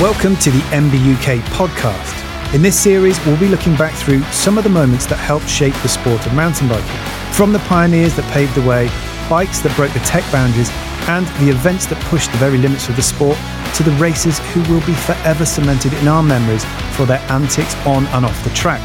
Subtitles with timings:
[0.00, 2.54] Welcome to the MBUK podcast.
[2.54, 5.74] In this series, we'll be looking back through some of the moments that helped shape
[5.82, 6.88] the sport of mountain biking.
[7.34, 8.88] From the pioneers that paved the way,
[9.28, 10.70] bikes that broke the tech boundaries,
[11.12, 13.36] and the events that pushed the very limits of the sport,
[13.74, 16.64] to the racers who will be forever cemented in our memories
[16.96, 18.80] for their antics on and off the track.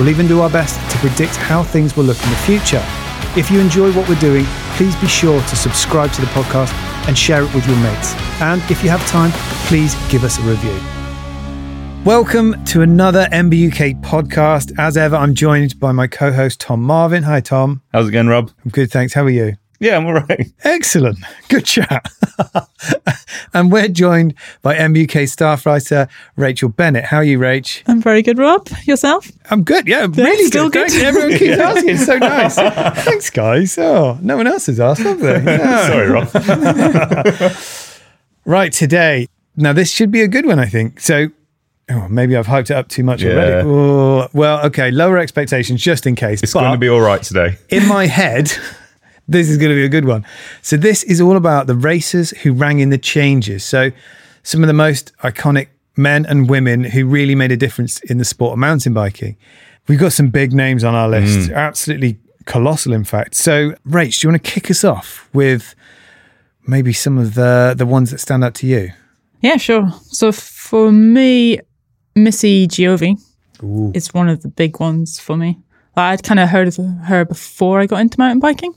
[0.00, 2.82] We'll even do our best to predict how things will look in the future.
[3.38, 4.44] If you enjoy what we're doing,
[4.74, 6.74] please be sure to subscribe to the podcast
[7.06, 8.14] and share it with your mates.
[8.40, 9.30] And if you have time,
[9.68, 10.78] please give us a review.
[12.04, 14.72] Welcome to another MBUK podcast.
[14.78, 17.24] As ever, I'm joined by my co host, Tom Marvin.
[17.24, 17.82] Hi, Tom.
[17.92, 18.50] How's it going, Rob?
[18.64, 19.12] I'm good, thanks.
[19.12, 19.56] How are you?
[19.78, 20.46] Yeah, I'm all right.
[20.64, 21.18] Excellent.
[21.48, 22.10] Good chat.
[23.54, 27.04] and we're joined by MUK staff writer Rachel Bennet.
[27.04, 27.82] How are you, Rach?
[27.86, 28.68] I'm very good, Rob.
[28.84, 29.30] Yourself?
[29.50, 29.86] I'm good.
[29.86, 30.88] Yeah, really still good.
[30.88, 31.02] good.
[31.02, 31.90] Everyone keeps asking.
[31.90, 32.54] It's so nice.
[33.04, 33.76] Thanks, guys.
[33.78, 35.40] Oh, no one else has asked, have they?
[35.44, 35.86] No.
[35.86, 37.52] Sorry, Rob.
[38.44, 39.28] Right, today.
[39.56, 41.00] Now, this should be a good one, I think.
[41.00, 41.28] So,
[41.90, 43.30] oh, maybe I've hyped it up too much Yeah.
[43.32, 43.68] already.
[43.68, 46.42] Oh, well, okay, lower expectations just in case.
[46.42, 47.56] It's But going to be all right today.
[47.70, 48.52] in my head,
[49.28, 50.24] this is going to be a good one.
[50.62, 53.64] So, this is all about the racers who rang in the changes.
[53.64, 53.90] So,
[54.42, 58.24] some of the most iconic men and women who really made a difference in the
[58.24, 59.36] sport of mountain biking.
[59.88, 61.54] We've got some big names on our list, mm.
[61.54, 63.34] absolutely colossal, in fact.
[63.34, 65.74] So, Rach, do you want to kick us off with
[66.66, 68.90] maybe some of the the ones that stand out to you?
[69.40, 69.92] Yeah, sure.
[70.08, 71.60] So for me,
[72.14, 73.18] Missy Giove
[73.94, 75.58] is one of the big ones for me.
[75.96, 78.74] I'd kind of heard of her before I got into mountain biking.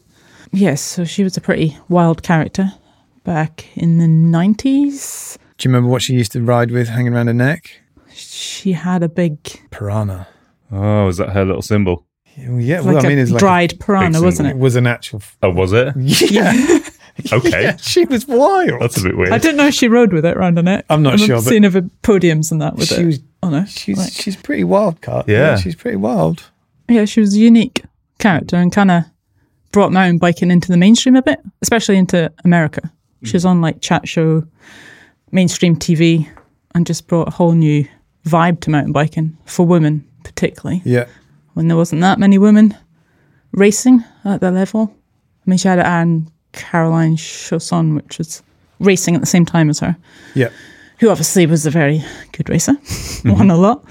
[0.51, 2.71] Yes, so she was a pretty wild character
[3.23, 5.37] back in the 90s.
[5.57, 7.81] Do you remember what she used to ride with hanging around her neck?
[8.13, 9.37] She had a big,
[9.71, 10.27] Piranha.
[10.71, 12.05] Oh, is that her little symbol?
[12.37, 14.57] Yeah, like well, I mean, it's like dried piranha, wasn't it it?
[14.57, 15.21] was an actual.
[15.43, 15.93] Oh, was it?
[16.31, 16.79] Yeah,
[17.33, 17.63] Okay.
[17.63, 18.79] yeah, she was wild.
[18.81, 19.31] That's a bit weird.
[19.33, 20.85] I didn't know if she rode with it around her neck.
[20.89, 23.05] I'm not I remember sure, but- Seeing her at podiums and that with She it.
[23.05, 25.27] was- oh no, She's like- she's pretty wild, Cut.
[25.27, 25.57] Yeah.
[25.57, 26.49] she's pretty wild.
[26.87, 27.83] yeah, she was a unique
[28.19, 29.03] character and kind of
[29.71, 32.91] brought mountain biking into the mainstream a bit, especially into America.
[33.23, 33.49] She was mm.
[33.49, 34.45] on like chat show,
[35.31, 36.29] mainstream TV,
[36.73, 37.85] and just brought a whole new
[38.25, 41.05] vibe to mountain biking for women, particularly Yeah,
[41.53, 42.75] when there wasn't that many women
[43.51, 44.93] racing at that level.
[45.45, 48.43] I mean, she had Anne Caroline Chausson, which was
[48.79, 49.97] racing at the same time as her,
[50.35, 50.49] yeah,
[50.99, 53.51] who obviously was a very good racer, won mm-hmm.
[53.51, 53.83] a lot.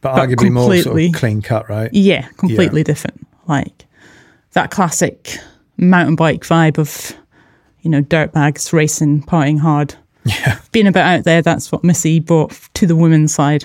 [0.00, 1.90] but, But arguably more sort of clean cut, right?
[1.92, 3.26] Yeah, completely different.
[3.46, 3.86] Like
[4.52, 5.38] that classic
[5.76, 7.16] mountain bike vibe of,
[7.82, 9.94] you know, dirtbags racing, partying hard.
[10.24, 13.64] Yeah, Being a bit out there, that's what Missy brought to the women's side.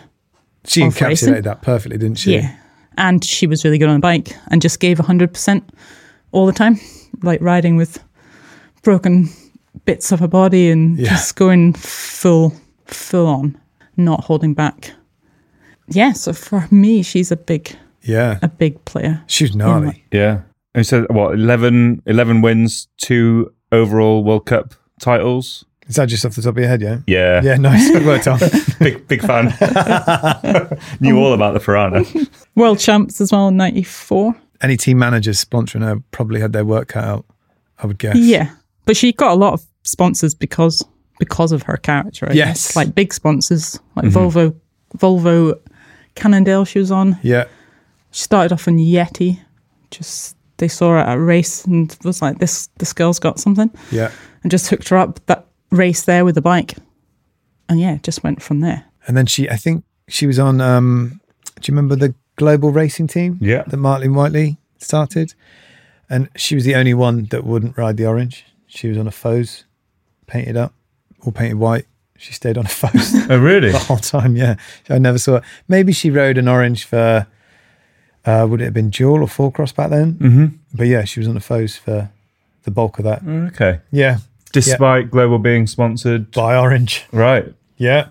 [0.66, 1.42] she Of encapsulated racing?
[1.42, 2.36] that perfectly, didn't she?
[2.36, 2.56] Yeah.
[2.98, 5.64] And she was really good on the bike and just gave 100%
[6.32, 6.80] all the time,
[7.24, 8.02] like riding with
[8.84, 9.28] broken
[9.84, 11.10] bits of her body and Yeah.
[11.10, 12.54] just going full,
[12.86, 13.58] full on,
[13.98, 14.94] not holding back.
[15.90, 18.40] Yeah, so for me, she's a big, yeah.
[18.42, 19.22] a big player.
[19.28, 20.06] She's was gnarly.
[20.12, 20.42] yeah.
[20.76, 25.66] And so, what, 11, 11 wins, two overall World Cup titles?
[25.88, 26.82] Is that just off the top of your head?
[26.82, 27.00] Yeah.
[27.08, 27.42] Yeah.
[27.44, 27.90] Yeah, nice.
[27.90, 28.40] Good work, Tom.
[28.80, 29.54] Big, big fan.
[31.00, 32.04] Knew all about the Piranha.
[32.56, 34.36] World champs as well in 94.
[34.62, 37.26] Any team managers sponsoring her probably had their work cut out.
[37.80, 38.18] I would guess.
[38.18, 38.54] Yeah.
[38.86, 40.84] But she got a lot of sponsors because
[41.20, 42.28] because of her character.
[42.30, 42.68] I Yes.
[42.68, 42.76] guess.
[42.76, 44.18] Like big sponsors, like mm-hmm.
[44.18, 44.56] Volvo,
[44.98, 45.60] Volvo
[46.16, 47.18] Cannondale she was on.
[47.22, 47.46] Yeah.
[48.12, 49.40] She started off on Yeti.
[49.92, 53.70] Just they saw her at a race and was like, This this girl's got something
[53.92, 54.12] Yeah.
[54.44, 56.76] and just hooked her up that race there with the bike.
[57.70, 58.86] And yeah, just went from there.
[59.08, 60.62] And then she, I think she was on.
[60.62, 61.20] um
[61.62, 63.38] Do you remember the global racing team?
[63.42, 63.64] Yeah.
[63.68, 65.34] That Martin Whiteley started,
[66.10, 68.46] and she was the only one that wouldn't ride the orange.
[68.68, 69.64] She was on a Foes,
[70.28, 70.74] painted up,
[71.24, 71.86] all painted white.
[72.18, 73.72] She stayed on a Foes Oh, really?
[73.74, 74.36] the whole time.
[74.36, 74.56] Yeah,
[74.90, 75.44] I never saw it.
[75.68, 77.26] Maybe she rode an orange for.
[78.26, 80.14] Uh, would it have been dual or four cross back then?
[80.16, 80.46] Mm-hmm.
[80.74, 82.10] But yeah, she was on the Foes for
[82.64, 83.22] the bulk of that.
[83.54, 83.80] Okay.
[83.92, 84.18] Yeah,
[84.52, 86.32] Despite Global being sponsored.
[86.32, 87.06] by orange.
[87.12, 87.54] Right.
[87.78, 88.08] Yeah,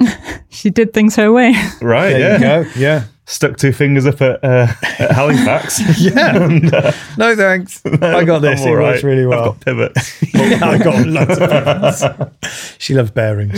[0.48, 1.54] She did things her way.
[1.82, 2.10] Right.
[2.10, 2.58] there yeah.
[2.58, 2.70] you go.
[2.76, 5.80] Yeah, Stuck two fingers up at, uh, at Halifax.
[6.00, 6.94] yeah.
[7.18, 7.84] no thanks.
[7.84, 8.62] I got this.
[8.62, 9.40] I'm It all works really well.
[9.40, 10.34] I've got pivots.
[10.34, 12.74] yeah, I got loads of pens.
[12.78, 13.54] she loves bearings.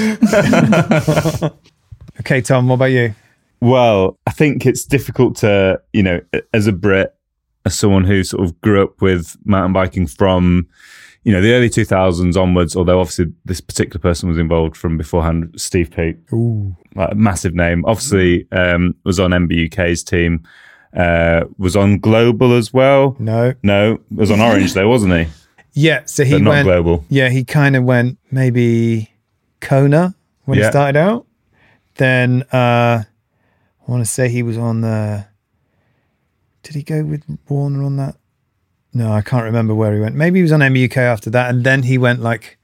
[2.21, 3.15] okay, Tom, what about you?
[3.61, 6.21] Well, I think it's difficult to, you know,
[6.55, 7.15] as a Brit,
[7.67, 10.67] as someone who sort of grew up with mountain biking from,
[11.25, 15.53] you know, the early 2000s onwards, although obviously this particular person was involved from beforehand,
[15.57, 16.75] Steve Peat, Ooh.
[16.95, 17.85] like a massive name.
[17.85, 20.43] Obviously, um, was on MBUK's team,
[20.97, 23.15] uh, was on Global as well.
[23.19, 23.53] No.
[23.63, 25.27] No, was on Orange though, wasn't he?
[25.73, 26.65] Yeah, so he But not went.
[26.67, 27.05] Global.
[27.11, 29.09] Yeah, he kind of went maybe
[29.61, 30.17] Kona
[30.47, 31.27] when he started out.
[31.95, 33.05] then uh,
[33.91, 35.27] I want to say he was on the.
[36.63, 38.15] Did he go with Warner on that?
[38.95, 40.15] No, I can't remember where he went.
[40.15, 42.57] Maybe he was on MUK after that, and then he went like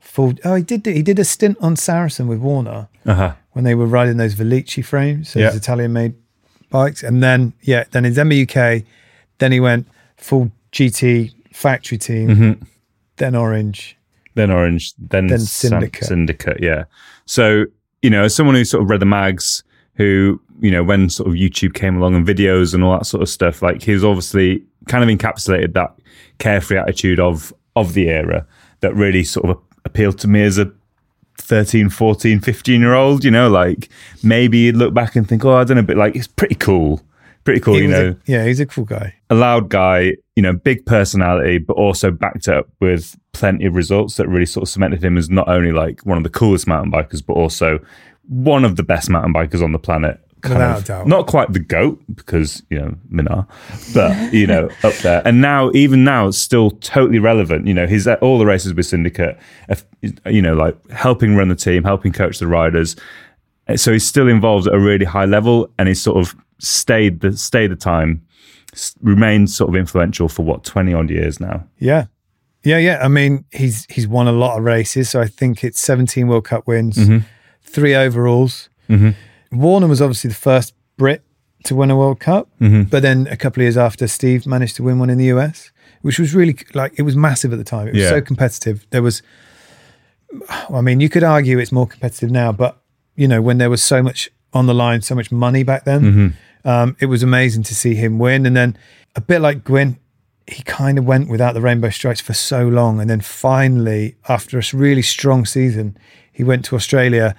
[0.00, 0.34] full.
[0.44, 0.82] Oh, he did.
[0.82, 3.32] do- He did a stint on Saracen with Warner Uh huh.
[3.52, 5.50] when they were riding those Velici frames, so Yeah.
[5.50, 6.14] those Italian-made
[6.70, 8.84] bikes, and then yeah, then his MUK,
[9.38, 9.86] then he went
[10.16, 12.64] full GT factory team, Mm-hmm.
[13.18, 13.96] then Orange.
[14.34, 16.04] Then Orange, then, Then Syndicate.
[16.08, 16.84] Syndicate, yeah.
[17.26, 17.66] So,
[18.02, 19.62] you know, as someone who sort of read the mags,
[19.96, 23.22] who, you know, when sort of YouTube came along and videos and all that sort
[23.22, 25.94] of stuff, like he was obviously kind of encapsulated that
[26.38, 28.46] carefree attitude of of the era
[28.80, 30.70] that really sort of appealed to me as a
[31.38, 33.88] 13, 14, 15 year old, you know, like
[34.22, 37.00] maybe you'd look back and think, oh, I don't know, but like it's pretty cool.
[37.44, 39.14] Pretty cool, He you know a- yeah, he's a cool guy.
[39.28, 44.16] a loud guy, you know, big personality, but also backed up with plenty of results
[44.16, 46.90] that really sort of cemented him as not only like one of the coolest mountain
[46.90, 47.80] bikers, but also
[48.28, 50.20] one of the best mountain bikers on the planet.
[50.42, 51.06] Without of- a doubt.
[51.06, 53.46] Not quite the goat because you know Minnaar,
[53.94, 55.22] but you know up there.
[55.24, 57.66] And now, even now, it's still totally relevant.
[57.66, 59.38] You know, he's at all the races with Syndicate.
[60.26, 62.94] You know, like helping run the team, helping coach the riders.
[63.76, 67.34] So he's still involved at a really high level, and he's sort of stayed the
[67.38, 68.22] stayed the time,
[69.00, 71.64] remained sort of influential for what twenty odd years now.
[71.78, 72.06] Yeah.
[72.64, 72.98] Yeah, yeah.
[73.02, 75.08] I mean, he's he's won a lot of races.
[75.10, 77.18] So I think it's 17 World Cup wins, Mm-hmm.
[77.64, 78.68] Three overalls.
[79.50, 81.22] Warner was obviously the first Brit
[81.64, 82.82] to win a World Cup, Mm-hmm.
[82.84, 85.70] but then a couple of years after, Steve managed to win one in the US,
[86.02, 87.88] which was really like it was massive at the time.
[87.88, 88.10] It was Yeah.
[88.10, 88.86] so competitive.
[88.90, 89.22] There was,
[90.70, 92.80] I mean, you could argue it's more competitive now, but
[93.16, 96.02] you know, when there was so much on the line, so much money back then,
[96.02, 96.68] Mm-hmm.
[96.68, 98.44] um, it was amazing to see him win.
[98.46, 98.76] And then
[99.16, 99.98] a bit like Gwin,
[100.46, 104.58] he kind of went without the rainbow stripes for so long, and then finally, after
[104.58, 105.96] a really strong season,
[106.32, 107.34] he went to Australia,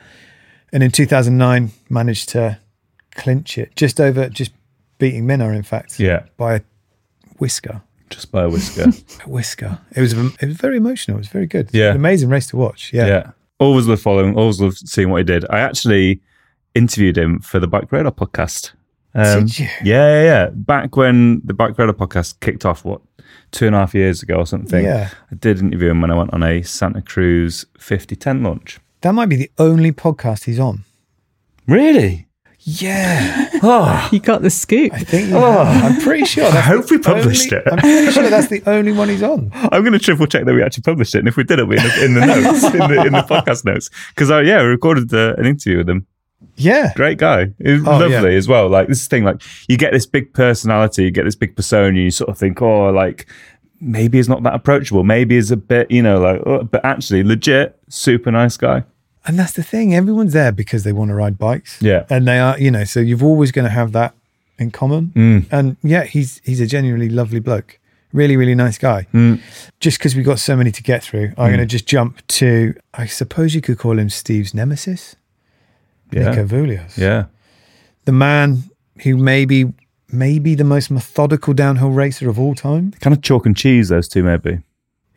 [0.73, 2.57] and in 2009 managed to
[3.15, 4.51] clinch it just over, just
[4.97, 6.61] beating Minnaar, in fact, Yeah, by a
[7.37, 7.81] whisker.
[8.09, 8.85] just by a whisker.
[9.25, 9.79] A whisker.
[9.95, 11.17] It was it was very emotional.
[11.17, 11.69] It was very good.
[11.73, 11.89] Yeah.
[11.91, 12.91] an amazing race to watch.
[12.93, 14.35] Yeah, yeah, always love following.
[14.35, 15.45] Always love seeing what he did.
[15.49, 16.21] I actually
[16.73, 18.71] interviewed him for the Bike Radar podcast.
[19.15, 19.65] Um, Did you?
[19.83, 20.49] Yeah, yeah, yeah.
[20.53, 23.01] Back when the Bike Radar podcast kicked off, what
[23.51, 24.83] two and a half years ago or something.
[24.83, 25.09] Yeah.
[25.31, 28.79] I did interview him when I went on a Santa Cruz 5010 launch.
[29.01, 30.83] That might be the only podcast he's on.
[31.67, 32.27] Really?
[32.67, 34.91] Yeah, Oh, You got the scoop.
[34.93, 35.29] I think.
[35.29, 35.83] You have.
[35.93, 36.45] I'm pretty sure.
[36.45, 37.71] I hope we published only- it.
[37.71, 39.51] I'm pretty sure that's the only one he's on.
[39.53, 41.67] I'm going to triple check that we actually published it, and if we did, it'll
[41.69, 43.91] be in the, in the notes, in the, in the podcast notes.
[44.09, 46.07] Because I yeah, we recorded uh, an interview with him.
[46.55, 48.37] Yeah, Great guy, was Oh, lovely yeah.
[48.37, 48.67] as well.
[48.69, 52.11] Like this thing, like you get this big personality, you get this big persona, you
[52.11, 53.27] sort of think, oh, like
[53.81, 57.23] maybe he's not that approachable, maybe he's a bit, you know, like, oh, but actually,
[57.23, 58.83] legit, super nice guy.
[59.25, 59.93] and that's the thing.
[59.95, 61.81] Everyone's there because they want to ride bikes.
[61.81, 62.05] Yeah.
[62.09, 62.83] and they are, you know.
[62.83, 64.13] So you've always going to have that
[64.59, 65.11] in common.
[65.15, 65.45] Mm.
[65.51, 67.79] And yeah, he's he's a genuinely lovely bloke.
[68.13, 69.07] Really, really nice guy.
[69.13, 69.41] Mm.
[69.81, 72.73] Just because we've got so many to get through, I'm going to just jump to.
[72.93, 75.17] I suppose you could call him Steve's nemesis,
[76.15, 76.97] Yeah, Nico Vouilloz.
[76.97, 77.25] yeah,
[78.05, 78.63] the man
[79.03, 79.73] who maybe
[80.11, 82.93] maybe the most methodical downhill racer of all time.
[83.01, 83.89] kind of chalk and cheese.
[83.89, 84.59] Those two, maybe.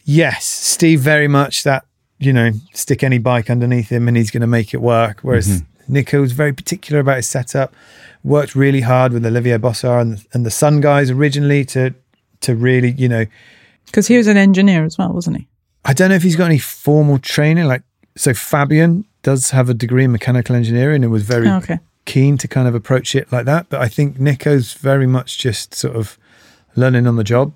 [0.04, 1.84] Yes, Steve very much that,
[2.18, 5.20] you know, stick any bike underneath him and he's going to make it work.
[5.20, 5.92] Whereas mm-hmm.
[5.92, 7.74] Nico was very particular about his setup,
[8.24, 11.94] worked really hard with Olivier Bossard and, and the Sunn guys originally to
[12.40, 13.26] to really, you know,
[13.86, 15.48] Because he was an engineer as well, wasn't he?
[15.84, 17.64] I don't know if he's got any formal training.
[17.64, 17.82] Like,
[18.16, 21.78] so Fabien does have a degree in mechanical engineering and was very Oh, okay.
[22.06, 23.68] keen to kind of approach it like that.
[23.68, 26.18] But I think Nico's very much just sort of
[26.76, 27.52] learning on the job.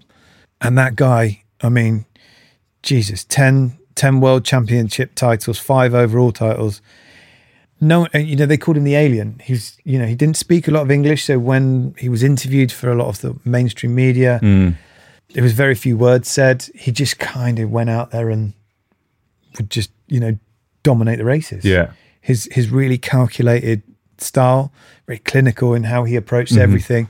[0.60, 2.04] And that guy, I mean,
[2.82, 6.80] Jesus, 10, 10 world championship titles, five overall titles.
[7.80, 9.40] No, and, you know, they called him the alien.
[9.42, 11.24] He's, you know, he didn't speak a lot of English.
[11.24, 14.76] So when he was interviewed for a lot of the mainstream media, Mm.
[15.34, 16.68] there was very few words said.
[16.74, 18.52] He just kind of went out there and
[19.56, 20.38] would just, you know,
[20.82, 21.64] dominate the races.
[21.64, 23.82] Yeah, his his really calculated
[24.18, 24.72] style,
[25.06, 27.08] very clinical in how he approached everything.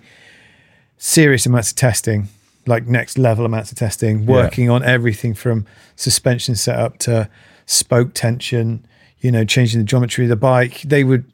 [0.98, 2.28] Serious amounts of testing,
[2.66, 7.28] like next level amounts of testing, working on everything from suspension setup to
[7.66, 8.86] spoke tension,
[9.18, 10.82] you know, changing the geometry of the bike.
[10.82, 11.24] They would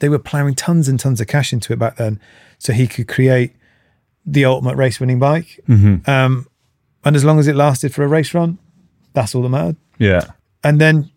[0.00, 2.20] they were plowing tons and tons of cash into it back then,
[2.58, 3.54] so he could create
[4.24, 5.60] the ultimate race winning bike.
[6.08, 6.46] Um,
[7.04, 8.58] and as long as it lasted for a race run,
[9.12, 9.76] that's all that mattered.
[9.98, 10.22] Yeah,
[10.64, 11.10] and then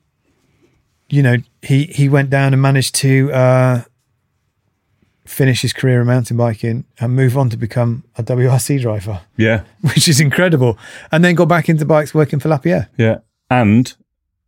[1.12, 3.84] you know he he went down and managed to uh
[5.25, 9.63] finish his career in mountain biking and move on to become a WRC driver yeah,
[9.82, 10.77] which is incredible
[11.12, 13.20] and then got back into bikes working for Lapierre yeah.
[13.50, 13.94] And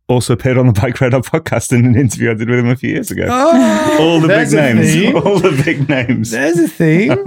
[0.08, 2.76] also appeared on the Bike Radar podcast in an interview I did with him a
[2.76, 3.26] few years ago.
[3.28, 4.92] Oh, All the big names.
[4.92, 5.16] theme.
[5.26, 6.30] All the big names.
[6.30, 7.24] There's a theme.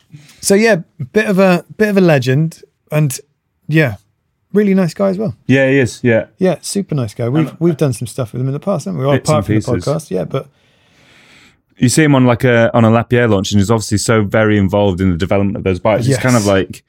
[0.40, 0.76] so yeah,
[1.12, 3.18] bit of a bit of a legend, and
[3.68, 3.96] yeah,
[4.52, 5.36] really nice guy as well.
[5.46, 6.00] Yeah, he is.
[6.02, 6.26] Yeah.
[6.38, 7.28] Yeah, super nice guy.
[7.28, 9.06] We've we've done some stuff with him in the past, haven't we?
[9.06, 10.48] Well, apart from and the podcast, yeah, but
[11.76, 14.58] You see him on like a on a Lapierre launch, and he's obviously so very
[14.58, 16.06] involved in the development of those bikes.
[16.06, 16.16] Yes.
[16.16, 16.84] It's kind of like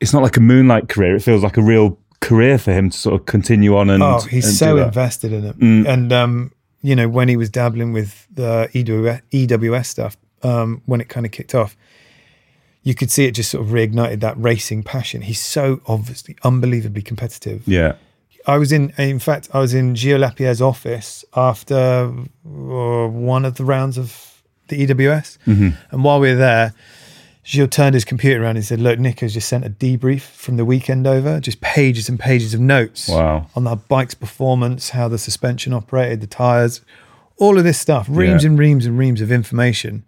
[0.00, 1.16] it's not like a moonlight career.
[1.16, 4.02] It feels like a real career for him to sort of continue on and.
[4.02, 5.58] oh, he's and so invested in it.
[5.58, 5.86] Mm.
[5.86, 11.00] And um, you know, when he was dabbling with the EWS, EWS stuff, um, when
[11.00, 11.76] it kind of kicked off,
[12.86, 15.22] you could see it just sort of reignited that racing passion.
[15.22, 17.66] He's so obviously unbelievably competitive.
[17.66, 17.96] Yeah.
[18.46, 22.12] I was in, in fact, I was in Gio Lapierre's office after
[22.46, 25.38] uh, one of the rounds of the EWS.
[25.48, 25.70] Mm-hmm.
[25.90, 26.74] And while we were there,
[27.44, 30.56] Gio turned his computer around and said, Look, Nick has just sent a debrief from
[30.56, 33.48] the weekend over, just pages and pages of notes Wow.
[33.56, 36.82] on the bike's performance, how the suspension operated, the tires,
[37.38, 38.50] all of this stuff, reams Yeah.
[38.50, 40.04] and reams and reams of information.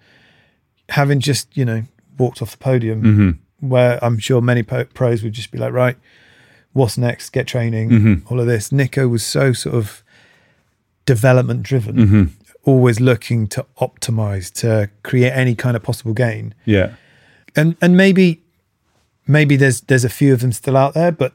[0.91, 1.83] Having just, you know,
[2.19, 3.69] walked off the podium, Mm-hmm.
[3.69, 5.97] where I'm sure many po- pros would just be like, right,
[6.73, 7.31] what's next?
[7.31, 8.15] Get training, Mm-hmm.
[8.33, 8.71] all of this.
[8.73, 10.03] Nico was so sort of
[11.07, 12.25] development driven, Mm-hmm.
[12.65, 16.55] always looking to optimize, to create any kind of possible gain.
[16.65, 16.95] Yeah.
[17.57, 18.43] And and maybe
[19.27, 21.33] maybe there's there's a few of them still out there, but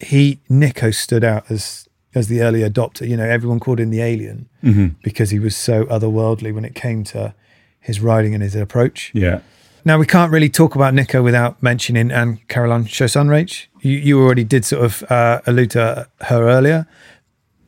[0.00, 3.08] he Nico stood out as as the early adopter.
[3.08, 4.88] You know, everyone called him the alien Mm-hmm.
[5.02, 7.34] because he was so otherworldly when it came to
[7.80, 9.10] his riding and his approach.
[9.14, 9.40] Yeah.
[9.84, 13.66] Now we can't really talk about Nico without mentioning Anne Caroline Chausson-Rach.
[13.80, 16.86] You you already did sort of uh, allude to her earlier,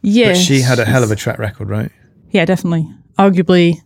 [0.02, 0.34] Yeah.
[0.34, 1.90] she had a hell of a track record, right?
[2.30, 2.86] Yeah, definitely.
[3.18, 3.76] Arguably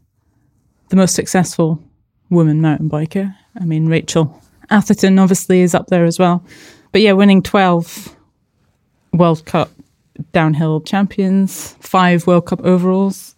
[0.88, 1.80] the most successful
[2.28, 3.32] woman mountain biker.
[3.60, 6.44] I mean, Rachel Atherton obviously is up there as well.
[6.90, 8.16] But yeah, winning 12
[9.12, 9.70] World Cup
[10.32, 13.35] downhill champions, five World Cup overalls,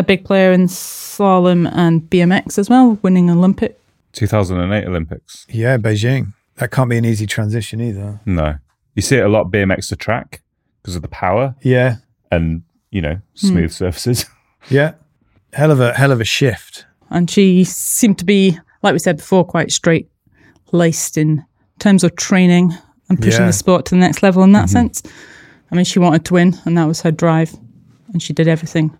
[0.00, 3.78] a big player in slalom and BMX as well, winning Olympic.
[4.12, 5.46] 2008 Olympics.
[5.48, 6.32] Yeah, Beijing.
[6.56, 8.20] That can't be an easy transition either.
[8.26, 8.56] No.
[8.94, 10.42] You see it a lot BMX to track
[10.82, 11.96] because of the power Yeah,
[12.32, 13.84] and, you know, smooth hmm.
[13.84, 14.26] surfaces.
[14.70, 14.94] yeah.
[15.52, 16.86] Hell of a hell of a shift.
[17.10, 20.08] And she seemed to be, like we said before, quite straight
[20.72, 21.44] laced in
[21.78, 22.72] terms of training
[23.08, 23.48] and pushing Yeah.
[23.48, 24.88] the sport to the next level in that mm-hmm.
[24.88, 25.02] sense.
[25.70, 27.54] I mean, she wanted to win, and that was her drive,
[28.12, 28.96] and she did everything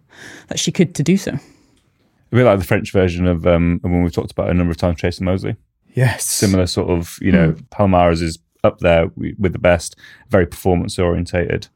[0.48, 1.32] that she could to do so.
[1.32, 4.70] A bit like the French version of um, of when we've talked about a number
[4.70, 5.56] of times, Jason Mosley.
[5.94, 6.24] Yes.
[6.24, 9.96] Similar sort of, you know, Palmares is up there with the best,
[10.28, 11.66] very performance orientated.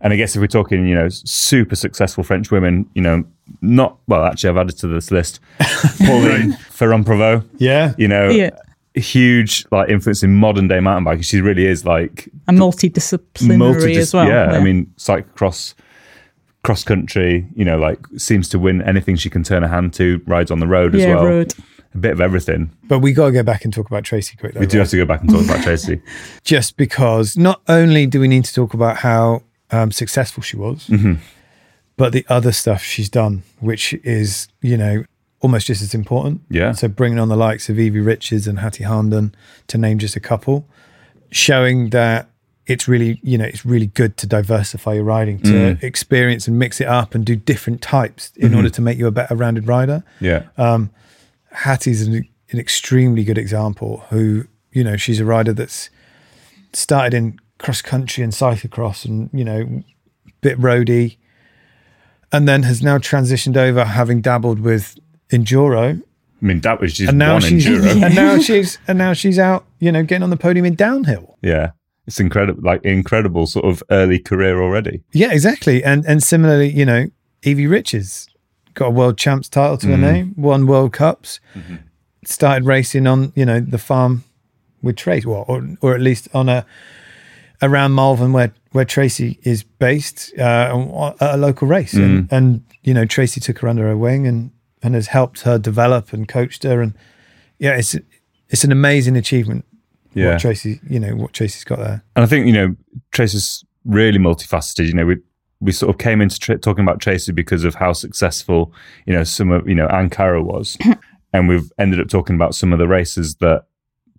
[0.00, 3.22] And I guess if we're talking, you know, super successful French women, you know,
[3.60, 4.24] not well.
[4.24, 5.38] Actually, I've added to this list
[6.04, 7.44] Pauline Ferrand-Prévot.
[7.58, 7.94] Yeah.
[7.96, 8.50] You know, Yeah.
[8.94, 11.22] huge like influence in modern day mountain biking.
[11.22, 14.26] She really is like And multidisciplinary as well.
[14.26, 15.74] Yeah, I mean, cyclocross,
[16.64, 17.46] cross country.
[17.54, 20.20] You know, like seems to win anything she can turn a hand to.
[20.26, 21.24] Rides on the road as well.
[21.24, 21.54] road.
[21.94, 22.70] A bit of everything.
[22.84, 24.54] But we got to go back and talk about Tracy quickly.
[24.54, 24.82] Though, We do right?
[24.84, 26.00] have to go back and talk about Tracy.
[26.42, 30.86] just because not only do we need to talk about how um, successful she was,
[30.86, 31.14] Mm-hmm.
[31.98, 35.04] but the other stuff she's done, which is, you know,
[35.40, 36.40] almost just as important.
[36.48, 36.72] Yeah.
[36.72, 39.34] So bringing on the likes of Evie Richards and Hattie Harnden,
[39.66, 40.66] to name just a couple,
[41.30, 42.30] showing that
[42.66, 45.82] it's really, you know, it's really good to diversify your riding, to Mm.
[45.82, 48.56] experience and mix it up and do different types in Mm-hmm.
[48.56, 50.04] order to make you a better rounded rider.
[50.20, 50.44] Yeah,
[51.50, 55.90] Hattie's an, an extremely good example who, you know, she's a rider that's
[56.72, 59.82] started in cross country and cyclocross and, you know,
[60.40, 61.18] bit roady
[62.32, 64.98] and then has now transitioned over having dabbled with
[65.30, 66.00] enduro
[66.42, 68.02] I mean that was just and now one she's enduro.
[68.06, 71.38] and now she's and now she's out, you know, getting on the podium in downhill.
[71.42, 71.70] yeah,
[72.06, 72.62] it's incredible.
[72.62, 75.02] Like incredible sort of early career already.
[75.12, 75.84] Yeah, exactly.
[75.84, 77.06] And and similarly, you know,
[77.42, 78.28] Evie Richards
[78.74, 80.00] got a world champs title to her mm.
[80.00, 81.76] name, won World Cups, mm-hmm.
[82.24, 84.24] started racing on, you know, the farm
[84.82, 86.66] with Trace, well, or or at least on a
[87.60, 92.02] around Malvern where where Tracy is based, uh, at a local race, mm.
[92.02, 94.50] and, and you know Tracy took her under her wing and
[94.82, 96.94] and has helped her develop and coached her, and
[97.58, 97.96] yeah, it's
[98.48, 99.64] it's an amazing achievement.
[100.14, 100.32] Yeah.
[100.32, 102.04] what Tracy, you know, what Tracy's got there.
[102.16, 102.76] And I think you know
[103.12, 104.86] Tracy's really multifaceted.
[104.86, 105.16] You know, we
[105.60, 108.72] we sort of came into tra- talking about Tracy because of how successful
[109.06, 110.76] you know some of you know Ankara was,
[111.32, 113.64] and we've ended up talking about some of the races that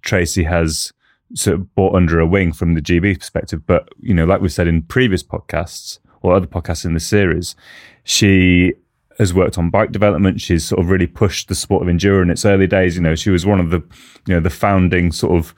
[0.02, 0.92] Tracy has
[1.36, 3.66] sort of bought under a wing from the GB perspective.
[3.66, 7.56] But you know, like we said in previous podcasts or other podcasts in the series,
[8.04, 8.74] she
[9.20, 10.42] has worked on bike development.
[10.42, 12.96] She's sort of really pushed the sport of enduro in its early days.
[12.96, 13.80] You know, she was one of the
[14.28, 15.54] you know the founding sort of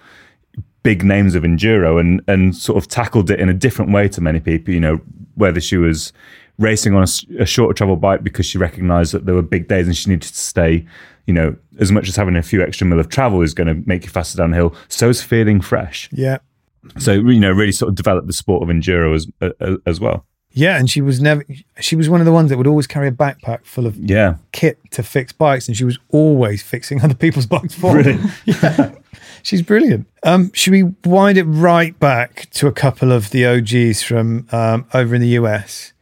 [0.85, 4.21] big names of enduro and and sort of tackled it in a different way to
[4.21, 4.73] many people.
[4.73, 5.01] You know,
[5.33, 6.13] whether she was
[6.59, 7.03] racing on
[7.39, 10.29] a shorter travel bike because she recognised that there were big days and she needed
[10.29, 10.85] to stay.
[11.25, 13.89] You know, as much as having a few extra mil of travel is going to
[13.89, 16.07] make you faster downhill, so is feeling fresh.
[16.11, 16.37] Yeah.
[16.99, 20.25] So you know, really sort of develop the sport of enduro as uh, as well.
[20.51, 21.43] Yeah, and she was never.
[21.81, 24.35] She was one of the ones that would always carry a backpack full of Yeah,
[24.53, 28.31] kit to fix bikes, and she was always fixing other people's bikes for them.
[28.45, 28.93] yeah,
[29.45, 30.07] she's brilliant.
[30.23, 34.85] Um, should we wind it right back to a couple of the OGs from um,
[34.93, 35.93] over in the US?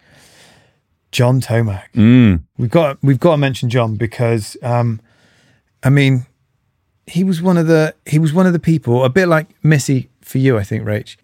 [1.11, 1.91] John Tomac.
[1.93, 4.99] mm, We've got we've got to mention John because um,
[5.83, 6.25] I mean,
[7.05, 10.09] he was one of the he was one of the people a bit like Missy
[10.21, 11.15] for you, I think, Rach.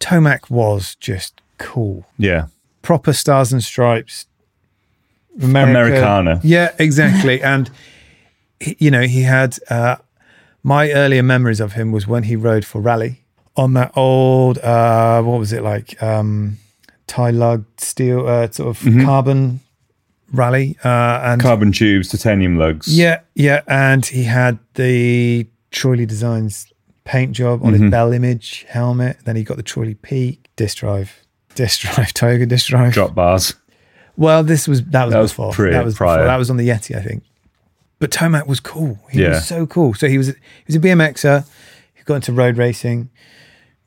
[0.00, 2.46] Tomac was just cool yeah,
[2.82, 4.26] proper stars and stripes
[5.40, 5.70] America.
[5.98, 6.40] Americana.
[6.42, 7.70] yeah exactly and
[8.60, 9.96] you know he had uh
[10.62, 13.22] my earlier memories of him was when he rode for Raleigh
[13.56, 16.56] on that old uh what was it like um
[17.06, 19.04] tie lug steel uh, sort of Mm-hmm.
[19.04, 19.60] carbon
[20.32, 22.86] Raleigh uh and carbon tubes, titanium lugs.
[22.88, 26.72] yeah yeah and he had the Troy Lee Designs
[27.04, 27.82] paint job on Mm-hmm.
[27.84, 31.12] his bell image helmet then he got the Trolley Peak disc drive
[31.56, 33.54] disc drive Tioga disc drive drop bars.
[34.16, 35.70] well, this was that was That before.
[35.72, 36.18] that was prior.
[36.18, 36.26] before.
[36.26, 37.24] That was on the Yeti, I think.
[38.00, 38.98] But Tomac was cool.
[39.10, 39.28] He Yeah.
[39.30, 39.94] was so cool.
[39.94, 40.34] So he was he
[40.66, 41.46] was a BMXer.
[41.94, 43.10] He got into road racing,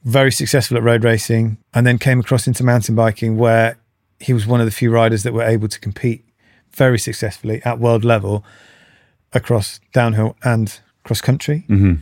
[0.05, 3.77] very successful at road racing, and then came across into mountain biking, where
[4.19, 6.23] he was one of the few riders that were able to compete
[6.71, 8.45] very successfully at world level
[9.33, 11.65] across downhill and cross country.
[11.67, 11.95] Mm-hmm.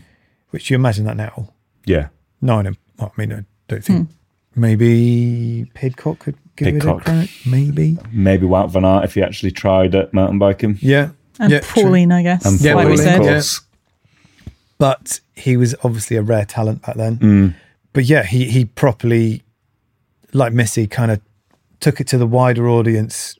[0.51, 1.53] Which you imagine that now.
[1.86, 2.10] Yeah,
[2.41, 2.63] No, I.
[3.00, 4.10] Well, I mean, I don't think.
[4.53, 7.30] Maybe Pidcock could give it a crack.
[7.46, 7.98] Maybe.
[8.12, 10.77] maybe Wout van Aert if he actually tried at mountain biking.
[10.82, 11.10] Yeah.
[11.42, 11.84] And yeah, true.
[11.84, 12.46] Pauline, I guess.
[12.46, 13.20] And Yeah, like we said.
[13.20, 13.32] of yeah.
[13.34, 13.62] course.
[14.78, 17.18] but he was obviously a rare talent back then.
[17.18, 17.56] Mm.
[17.94, 19.42] But yeah, he he properly,
[20.34, 21.20] like Missy, kind of
[21.80, 23.38] took it to the wider audience,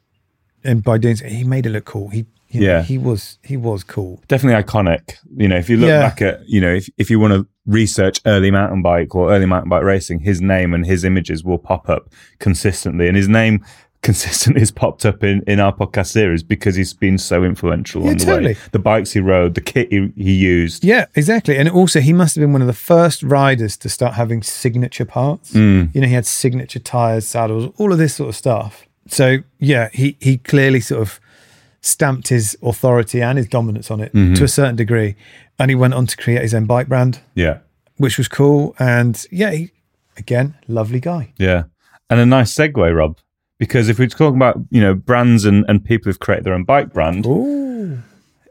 [0.64, 2.10] and by doing so, he made it look cool.
[2.10, 2.82] He you know, Yeah.
[2.84, 4.22] he was he was cool.
[4.28, 5.16] definitely iconic.
[5.38, 6.02] You know, if you look Yeah.
[6.02, 9.46] back at, you know, if, if you want to research early mountain bike or early
[9.46, 12.10] mountain bike racing, his name and his images will pop up
[12.40, 13.08] consistently.
[13.08, 13.64] And his name
[14.02, 18.12] consistently has popped up in, in our podcast series because he's been so influential Yeah,
[18.12, 18.54] on the totally.
[18.54, 18.60] way.
[18.72, 20.84] The bikes he rode, the kit he, he used.
[20.84, 21.58] Yeah, exactly.
[21.58, 25.06] And also, he must have been one of the first riders to start having signature
[25.06, 25.54] parts.
[25.54, 25.94] Mm.
[25.94, 28.86] You know, he had signature tires, saddles, all of this sort of stuff.
[29.08, 31.20] So yeah, he he clearly sort of
[31.82, 34.36] stamped his authority and his dominance on it Mm-hmm.
[34.36, 35.16] to a certain degree,
[35.60, 37.20] and he went on to create his own bike brand.
[37.36, 37.60] Yeah.
[37.98, 38.76] which was cool.
[38.80, 39.72] And yeah, he,
[40.18, 41.34] again, lovely guy.
[41.38, 41.64] Yeah.
[42.10, 43.18] And a nice segue, Rob,
[43.62, 46.63] because if we're talking about, you know, brands and, and people who've created their own
[46.63, 48.00] bike brand, Ooh.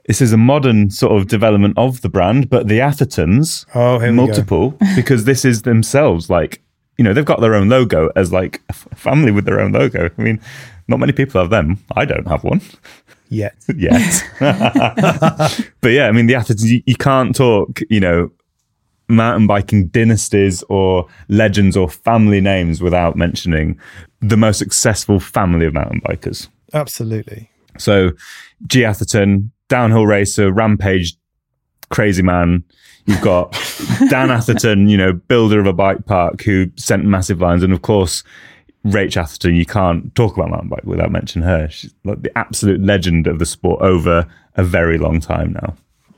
[0.06, 4.12] this is a modern sort of development of the brand, but the Athertons, Oh, here
[4.12, 4.26] we go.
[4.26, 6.62] multiple, because this is themselves like,
[6.96, 10.10] you know, they've got their own logo as like a family with their own logo.
[10.16, 10.40] I mean,
[10.86, 11.78] not many people have them.
[11.96, 12.60] I don't have one
[13.30, 13.56] Yet.
[13.76, 14.24] yet.
[14.38, 18.30] but yeah, I mean, the Athertons, you, you can't talk, you know,
[19.10, 23.78] mountain biking dynasties or legends or family names without mentioning
[24.20, 26.48] the most successful family of mountain bikers.
[26.72, 27.50] Absolutely.
[27.78, 28.10] So,
[28.66, 31.16] G Atherton, downhill racer, rampage,
[31.90, 32.64] crazy man.
[33.06, 33.52] You've got
[34.08, 37.62] Dan Atherton, you know, builder of a bike park who sent massive lines.
[37.62, 38.22] And of course,
[38.84, 41.68] Rach Atherton, you can't talk about mountain bike without mentioning her.
[41.68, 45.74] She's like the absolute legend of the sport over a very long time now.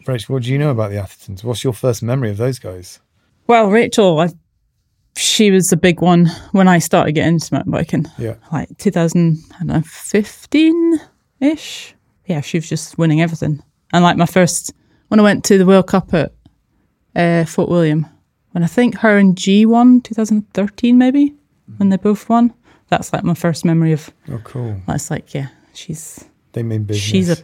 [0.07, 1.43] Rachel, what do you know about the Athertons?
[1.45, 3.01] What's your first memory of those guys?
[3.47, 4.29] Well, Rachel, I,
[5.17, 8.35] she was a big one when I started getting into mountain biking, Yeah.
[8.53, 11.01] like 2015
[11.41, 11.95] ish.
[12.27, 13.63] Yeah, she was just winning everything.
[13.93, 14.73] And like my first,
[15.09, 16.33] when I went to the World Cup at
[17.17, 18.07] uh, Fort William,
[18.53, 21.35] when I think her and G won 2013, maybe,
[21.79, 22.53] when they both won.
[22.89, 24.11] That's like my first memory of.
[24.31, 24.81] Oh, cool.
[24.87, 27.03] That's like, yeah, she's They mean business.
[27.05, 27.37] she's a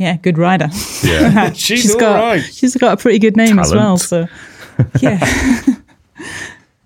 [0.00, 0.68] yeah good rider.
[1.04, 1.52] Yeah.
[1.54, 2.42] She's, all got right.
[2.42, 3.96] she's got a pretty good name as well.
[3.98, 4.26] So
[5.00, 5.18] yeah,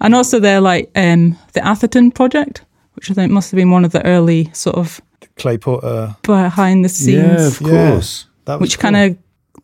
[0.01, 2.63] and also they're like um, the Atherton project,
[2.95, 5.01] which I think must have been one of the early sort of
[5.37, 6.15] Clay Porter.
[6.23, 7.91] behind the scenes, yeah, of Yeah.
[7.93, 8.27] course.
[8.45, 8.91] That was which cool.
[8.93, 9.19] kind of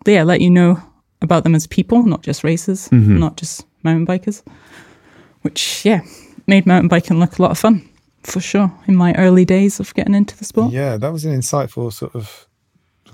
[0.07, 0.81] yeah let you know
[1.23, 3.19] about them as people, not just racers, Mm-hmm.
[3.19, 4.43] not just mountain bikers.
[5.43, 6.01] Which yeah
[6.47, 7.87] made mountain biking look a lot of fun
[8.23, 10.73] for sure in my early days of getting into the sport.
[10.73, 12.47] Yeah, that was an insightful sort of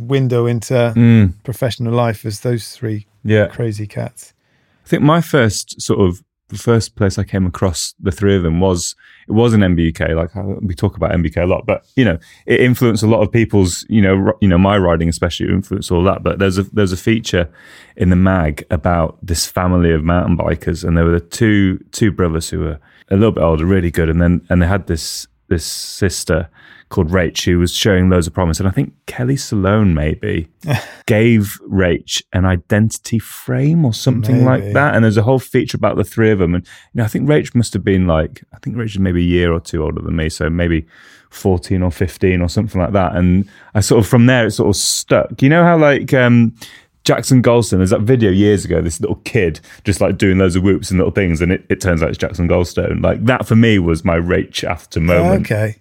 [0.01, 3.47] window into Mm, professional life as those three yeah.
[3.47, 4.33] crazy cats.
[4.85, 8.45] I think my first sort of the first place I came across the three of
[8.45, 8.95] them was
[9.27, 10.15] it was an MBUK.
[10.15, 13.21] Like uh, we talk about MBK a lot, but you know it influenced a lot
[13.21, 16.23] of people's you know ri- you know my riding especially influenced all that.
[16.23, 17.49] But there's a there's a feature
[17.97, 22.13] in the mag about this family of mountain bikers, and there were the two two
[22.13, 22.79] brothers who were
[23.11, 26.49] a little bit older, really good, and then and they had this this sister
[26.89, 30.49] called Rach who was showing loads of promise, and I think Kelly Salone maybe
[31.07, 34.95] gave Rach an identity frame or something like that.
[34.95, 36.55] And there's a whole feature about the three of them.
[36.55, 39.23] And you know, I think Rach must have been like, I think Rach is maybe
[39.23, 40.87] a year or two older than me, so maybe
[41.31, 43.17] 14 or 15 or something like that.
[43.17, 45.43] And I sort of from there it sort of stuck.
[45.43, 46.55] You know how like um
[47.07, 50.63] Jackson Goldstone, there's that video years ago, this little kid just like doing loads of
[50.65, 53.01] whoops and little things, and it, it turns out it's Jackson Goldstone.
[53.03, 55.47] Like that for me was my Rach after moment.
[55.47, 55.77] Okay.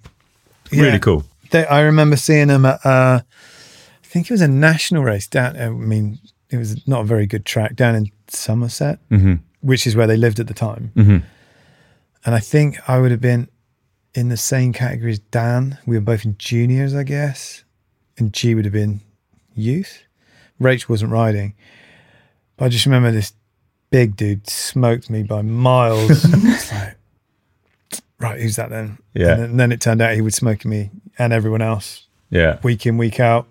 [0.72, 0.98] Really Yeah.
[1.00, 1.24] cool.
[1.52, 5.58] They, I remember seeing him at, uh, I think it was a national race down.
[5.58, 6.20] I mean,
[6.52, 9.00] it was not a very good track down in Somerset,
[9.62, 10.92] which is where they lived at the time.
[10.96, 13.50] And I think I would have been
[14.14, 15.78] in the same category as Dan.
[15.88, 17.64] We were both in juniors, I guess,
[18.18, 19.02] and G would have been
[19.56, 20.04] youth.
[20.62, 21.54] Rach wasn't riding,
[22.58, 23.34] but I just remember this
[23.90, 26.10] big dude smoked me by miles.
[26.26, 26.98] it's like,
[28.20, 28.98] right, who's that then?
[29.14, 29.32] Yeah.
[29.32, 32.60] And then, and then it turned out he was smoking me and everyone else Yeah.
[32.64, 33.48] week in, week out.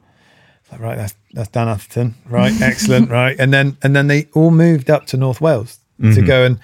[0.71, 2.53] Like, right, that's that's Dan Atherton, right?
[2.61, 3.37] Excellent, right?
[3.39, 6.27] And then and then they all moved up to North Wales to mm-hmm.
[6.27, 6.59] go and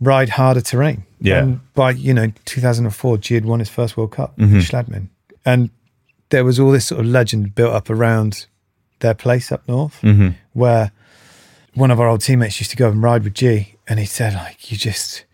[0.00, 1.04] ride harder terrain.
[1.20, 1.42] Yeah.
[1.42, 4.56] And by you know 2004, G had won his first World Cup mm-hmm.
[4.56, 5.08] in Schladming,
[5.44, 5.70] and
[6.28, 8.46] there was all this sort of legend built up around
[9.00, 10.30] their place up north, mm-hmm.
[10.52, 10.92] where
[11.74, 14.34] one of our old teammates used to go and ride with G, and he said
[14.34, 15.24] like you just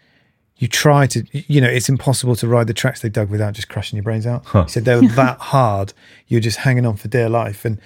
[0.57, 3.69] you try to you know it's impossible to ride the tracks they dug without just
[3.69, 4.45] crushing your brains out.
[4.65, 5.93] He said they were that hard
[6.29, 7.65] you're just hanging on for dear life.
[7.65, 7.81] And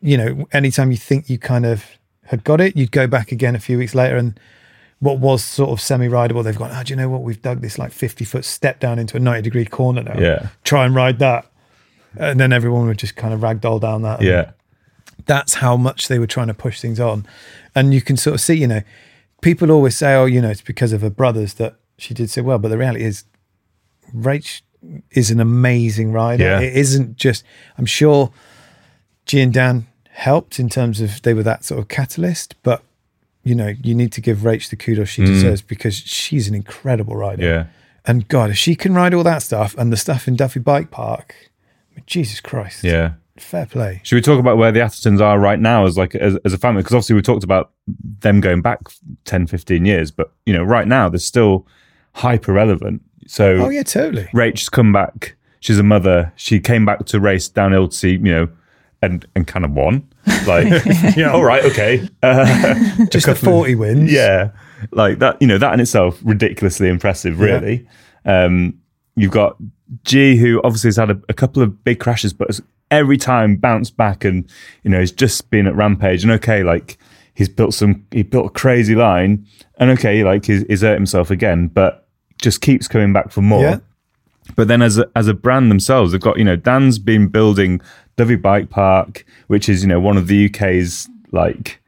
[0.00, 1.84] you know anytime you think you kind of
[2.24, 4.38] had got it you'd go back again a few weeks later and
[4.98, 7.22] what was sort of semi-rideable they've gone oh do you know what?
[7.22, 10.18] We've dug this like 50 foot step down into a 90 degree corner now.
[10.18, 10.48] Yeah.
[10.64, 11.50] try and ride that.
[12.18, 14.52] And then everyone would just kind of ragdoll down that Yeah.
[15.24, 17.26] That's how much they were trying to push things on.
[17.74, 18.82] And you can sort of see, you know,
[19.40, 22.42] people always say, oh, you know, it's because of her brothers that she did so
[22.42, 22.58] well.
[22.58, 23.24] But the reality is,
[24.14, 24.62] Rach
[25.10, 26.44] is an amazing rider.
[26.44, 26.60] Yeah.
[26.60, 27.44] It isn't just,
[27.76, 28.32] I'm sure
[29.24, 32.82] G and Dan helped in terms of they were that sort of catalyst, but
[33.42, 35.26] you know, you need to give Rach the kudos she mm.
[35.26, 37.44] deserves because she's an incredible rider.
[37.44, 37.66] Yeah.
[38.04, 40.90] And God, if she can ride all that stuff and the stuff in Dyfi Bike
[40.90, 41.34] Park,
[42.06, 42.84] Jesus Christ.
[42.84, 43.12] Yeah.
[43.38, 44.00] Fair play.
[44.04, 46.58] Should we talk about where the Athertons are right now as like as, as a
[46.58, 46.82] family?
[46.82, 47.70] Because obviously we talked about
[48.20, 48.80] them going back
[49.24, 51.66] 10, 15 years, but you know, right now they're still
[52.14, 53.02] hyper relevant.
[53.26, 54.28] So Oh, yeah, totally.
[54.32, 55.36] Rachel's come back.
[55.60, 56.32] She's a mother.
[56.36, 58.48] She came back to race down Ildsea, you know,
[59.02, 60.06] and and kind of won.
[60.46, 60.66] Like,
[61.16, 61.32] Yeah.
[61.32, 64.12] all right, okay, uh, Just the 40 wins.
[64.12, 64.50] yeah,
[64.92, 65.40] like that.
[65.40, 67.40] You know, that in itself ridiculously impressive.
[67.40, 67.86] Really,
[68.24, 68.78] um,
[69.16, 69.56] you've got
[70.04, 73.56] G, who obviously has had a, a couple of big crashes, but has every time
[73.56, 74.48] bounced back, and
[74.82, 76.22] you know, he's just been at rampage.
[76.22, 76.98] And okay, like
[77.34, 79.46] he's built some, he built a crazy line,
[79.78, 82.08] and okay, like he's, he's hurt himself again, but
[82.40, 83.62] just keeps coming back for more.
[83.62, 83.78] Yeah.
[84.54, 87.80] But then as a, as a brand themselves, they've got, you know, Dan's been building
[88.16, 91.80] Dyfi Bike Park, which is, you know, one of the UK's like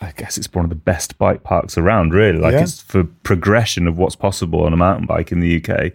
[0.00, 2.38] I guess it's one of the best bike parks around, really.
[2.38, 2.62] Like Yeah.
[2.62, 5.92] it's for progression of what's possible on a mountain bike in the UK.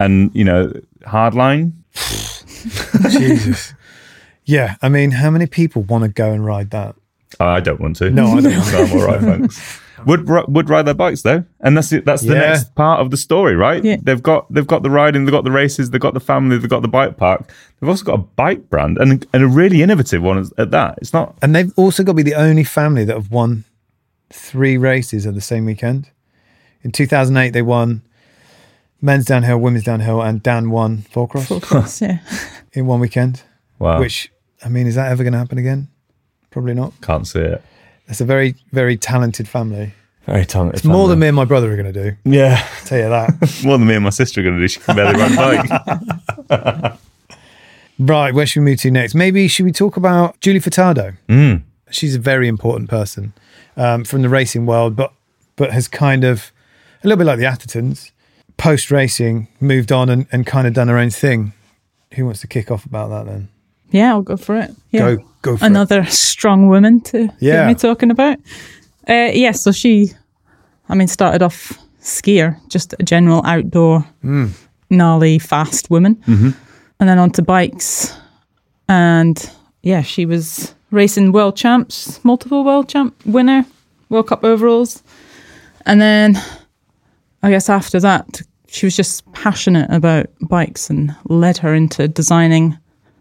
[0.00, 0.72] And, you know,
[1.06, 1.72] hardline,
[3.10, 3.74] Jesus.
[4.44, 6.94] Yeah, I mean, how many people want to go and ride that?
[7.38, 8.10] I don't want to.
[8.10, 9.80] No, I don't want So I'm all right, thanks.
[10.06, 12.04] Would would ride their bikes though, and that's it.
[12.04, 12.40] That's the Yeah.
[12.52, 13.82] next part of the story, right?
[13.84, 13.96] Yeah.
[14.00, 16.70] They've got they've got the riding, they've got the races, they've got the family, they've
[16.70, 17.52] got the bike park.
[17.80, 20.98] They've also got a bike brand and and a really innovative one at that.
[21.02, 23.64] It's not And they've also got to be the only family that have won
[24.30, 26.10] three races at the same weekend.
[26.84, 28.02] In 2008, they won
[29.00, 32.18] men's downhill, women's downhill, and Dan won four cross Four cross, yeah.
[32.72, 33.42] in one weekend.
[33.78, 34.00] wow.
[34.00, 34.30] Which,
[34.64, 35.88] I mean, is that ever going to happen again?
[36.50, 36.92] Probably not.
[37.02, 37.62] can't see it.
[38.08, 39.92] It's a very, very talented family.
[40.24, 40.78] Very talented.
[40.78, 42.16] It's more than me and my brother are going to do.
[42.24, 43.60] yeah, I'll tell you that.
[43.64, 44.68] more than me and my sister are going to do.
[44.68, 46.98] She can barely ride a bike.
[47.98, 49.14] right, where should we move to next?
[49.14, 51.16] Maybe should we talk about Juli Furtado?
[51.28, 51.62] Mm.
[51.90, 53.32] she's a very important person
[53.76, 55.12] um, from the racing world, but
[55.56, 56.52] but has kind of
[57.02, 58.10] a little bit like the Athertons,
[58.58, 61.52] post racing, moved on and, and kind of done her own thing.
[62.14, 63.48] Who wants to kick off about that then?
[63.90, 64.70] Yeah, I'll go for it.
[64.90, 65.14] Yeah.
[65.16, 65.66] Go go for it.
[65.66, 67.54] Another strong woman to Yeah.
[67.54, 68.38] get me talking about.
[69.08, 70.10] Uh, yeah, so she,
[70.90, 74.48] I mean, started off skier, just a general outdoor, Hmm.
[74.90, 76.50] gnarly, fast woman, Mm-hmm.
[77.00, 78.12] and then onto bikes.
[78.88, 79.50] And
[79.82, 83.64] yeah, she was racing world champs, multiple world champ winner,
[84.10, 85.02] World Cup overalls.
[85.86, 86.38] And then
[87.42, 92.78] I guess after that, she was just passionate about bikes and led her into designing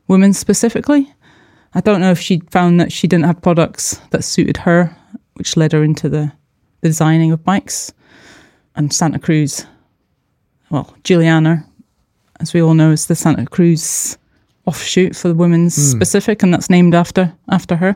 [0.08, 1.12] women specifically.
[1.73, 4.95] I don't know if she found that she didn't have products that suited her,
[5.36, 6.32] which led her into the,
[6.82, 7.93] the designing of bikes.
[8.75, 9.65] And Santa Cruz,
[10.69, 11.65] well, Juliana,
[12.39, 14.17] as we all know, is the Santa Cruz
[14.65, 17.95] offshoot for the women's specific, and that's named after after her.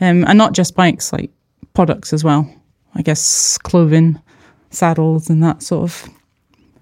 [0.00, 1.30] Um, and not just bikes, like
[1.74, 2.52] products as well.
[2.94, 4.20] I guess clothing,
[4.70, 6.08] saddles, and that sort of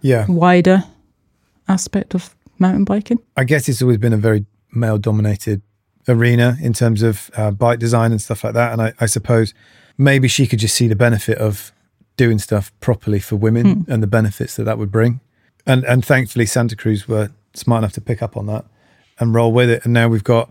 [0.00, 0.26] Yeah.
[0.28, 0.84] wider
[1.68, 3.18] aspect of mountain biking.
[3.36, 5.62] I guess it's always been a very male dominated
[6.06, 8.72] arena in terms of uh, bike design and stuff like that.
[8.72, 9.52] And I, I suppose
[9.96, 11.72] maybe she could just see the benefit of
[12.16, 15.20] doing stuff properly for women and the benefits that that would bring.
[15.66, 18.64] And and thankfully Santa Cruz were smart enough to pick up on that
[19.20, 19.84] and roll with it.
[19.84, 20.50] And now we've got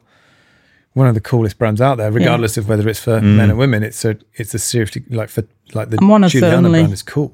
[0.97, 3.35] one of the coolest brands out there, regardless of whether it's for mm.
[3.37, 3.83] men and women.
[3.83, 6.79] It's a it's a seriously like for like the And one of the Juliana only-
[6.79, 7.31] brand is cool.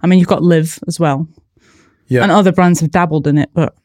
[0.00, 1.28] I mean, you've got Liv as well,
[2.08, 2.22] Yeah.
[2.22, 3.76] and other brands have dabbled in it, but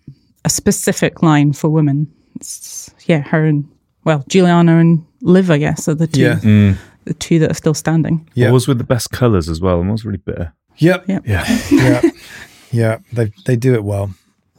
[0.45, 2.11] a specific line for women.
[2.35, 3.65] It's, yeah, her and
[4.03, 6.39] well, Juliana and Liv, I guess, are the two Yeah.
[6.39, 6.77] Mm.
[7.03, 8.27] the two that are still standing.
[8.33, 8.47] Yeah.
[8.47, 9.79] What was with the best colours as well?
[9.79, 10.53] And was really bitter?
[10.77, 11.07] Yep.
[11.07, 11.27] Yep.
[11.27, 11.59] Yeah.
[11.71, 12.01] yeah.
[12.71, 12.97] Yeah.
[13.13, 14.11] They they do it well.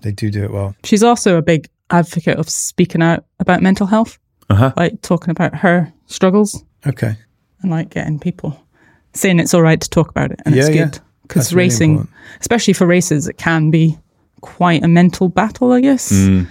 [0.03, 0.77] They do do it well.
[0.85, 4.19] She's also a big advocate of speaking out about mental health,
[4.51, 4.73] Uh huh.
[4.77, 7.17] like talking about her struggles Okay.
[7.63, 8.59] and like getting people
[9.13, 10.85] saying it's all right to talk about it and it's Yeah, yeah.
[10.85, 12.15] good because really racing, important.
[12.41, 13.99] especially for races, it can be
[14.41, 15.73] quite a mental battle.
[15.73, 16.47] I guess Mm.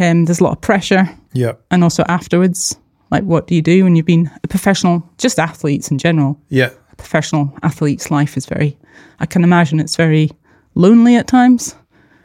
[0.00, 1.52] um, there's a lot of pressure, Yeah.
[1.70, 2.76] and also afterwards,
[3.12, 5.08] like what do you do when you've been a professional?
[5.18, 6.70] Just athletes in general, Yeah.
[6.92, 8.76] a professional athlete's life is very.
[9.20, 10.30] I can imagine it's very
[10.74, 11.76] lonely at times.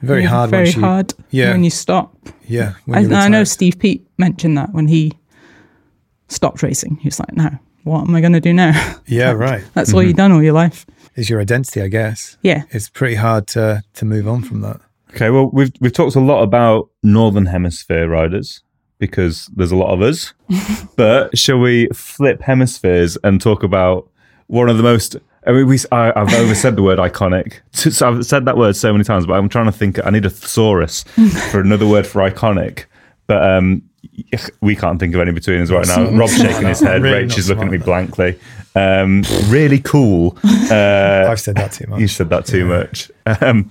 [0.01, 0.49] Very hard.
[0.49, 1.51] Very once you, hard Yeah.
[1.51, 2.15] when you stop.
[2.47, 2.73] Yeah.
[2.85, 3.43] when I, you I know.
[3.43, 5.13] Steve Peat mentioned that when he
[6.27, 6.97] stopped racing.
[6.97, 7.49] He was like, "No,
[7.83, 8.99] what am I going to do now?
[9.07, 9.31] Yeah.
[9.47, 9.63] Right.
[9.73, 10.07] That's all mm-hmm.
[10.07, 10.85] you've done all your life."
[11.15, 12.37] Is your identity, I guess.
[12.41, 14.79] Yeah, It's pretty hard to to move on from that.
[15.13, 18.63] Okay, well, we've we've talked a lot about Northern Hemisphere riders
[18.97, 20.33] because there's a lot of us.
[20.95, 24.09] but shall we flip hemispheres and talk about
[24.47, 25.17] one of the most?
[25.47, 27.59] I mean, we I, I've oversaid the word iconic.
[27.73, 30.03] So I've said that word so many times, but I'm trying to think.
[30.05, 31.03] I need a thesaurus
[31.51, 32.85] for another word for iconic.
[33.27, 33.81] But um,
[34.61, 36.09] we can't think of any between us right now.
[36.11, 37.01] Rob's shaking his head.
[37.01, 38.39] Really Rach is looking at me blankly.
[38.75, 40.37] Um, really cool.
[40.71, 41.99] Uh, I've said that too much.
[41.99, 43.11] you said that too much.
[43.41, 43.69] Um,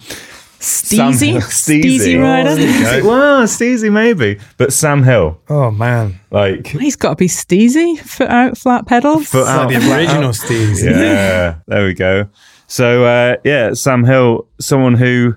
[0.62, 2.51] Sam Steezy, Hill- Steezy rider.
[2.51, 3.03] Steezy.
[3.05, 8.29] Well, Steezy maybe, but Sam Hill, Oh man, like He's got to be steezy, foot
[8.29, 9.29] out, flat pedals.
[9.29, 10.35] Foot It's like out, the original out.
[10.35, 10.85] Steve's.
[10.85, 12.29] yeah, there we go.
[12.66, 15.35] So uh, yeah, Sam Hill, someone who,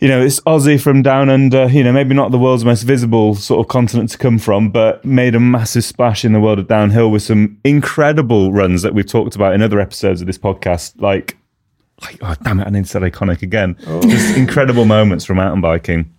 [0.00, 1.68] you know, is Aussie from down under.
[1.68, 5.04] You know, maybe not the world's most visible sort of continent to come from, but
[5.04, 9.06] made a massive splash in the world of downhill with some incredible runs that we've
[9.06, 11.36] talked about in other episodes of this podcast, like.
[12.04, 12.66] Like, oh damn it!
[12.66, 13.76] I need to say iconic again.
[14.02, 16.12] Just incredible moments from mountain biking.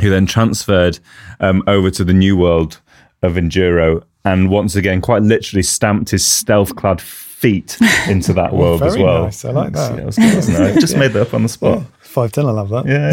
[0.00, 0.98] Who then transferred
[1.40, 2.80] um, over to the new world
[3.22, 7.76] of enduro, and once again, quite literally stamped his stealth-clad feet
[8.08, 9.24] into that world as well.
[9.24, 9.44] nice.
[9.44, 9.98] I like that.
[9.98, 10.80] Yeah, was good, wasn't it?
[10.80, 11.82] Just made that up on the spot.
[12.00, 12.46] Five ten.
[12.46, 12.86] I love that.
[12.86, 13.10] Yeah,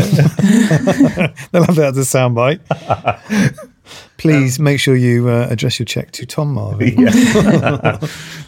[1.54, 2.62] I love that as a soundbite.
[4.18, 7.00] Please make sure you uh, address your check to Tom Marvin.
[7.00, 7.98] yeah.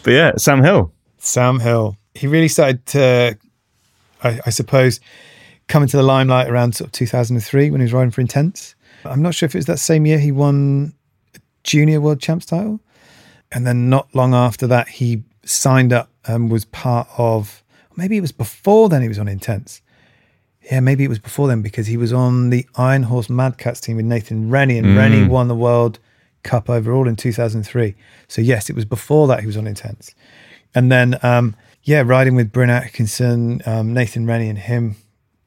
[0.02, 0.92] but yeah, Sam Hill.
[1.18, 1.96] Sam Hill.
[2.14, 3.38] He really started to,
[4.22, 5.00] I, I suppose,
[5.68, 8.74] come into the limelight around sort of 2003 when he was riding for Intense.
[9.04, 10.94] I'm not sure if it was that same year he won
[11.36, 12.80] a junior world champs title.
[13.52, 17.62] And then not long after that, he signed up and was part of,
[17.96, 19.80] maybe it was before then he was on Intense.
[20.70, 23.80] Yeah, maybe it was before then because he was on the Iron Horse Mad Cats
[23.80, 25.98] team with Nathan Rennie, and Rennie won the World
[26.42, 27.94] Cup overall in 2003.
[28.26, 30.14] So, yes, it was before that he was on Intense.
[30.74, 31.56] And then, um,
[31.88, 34.96] yeah, riding with Bryn Atkinson, um, Nathan Rennie, and him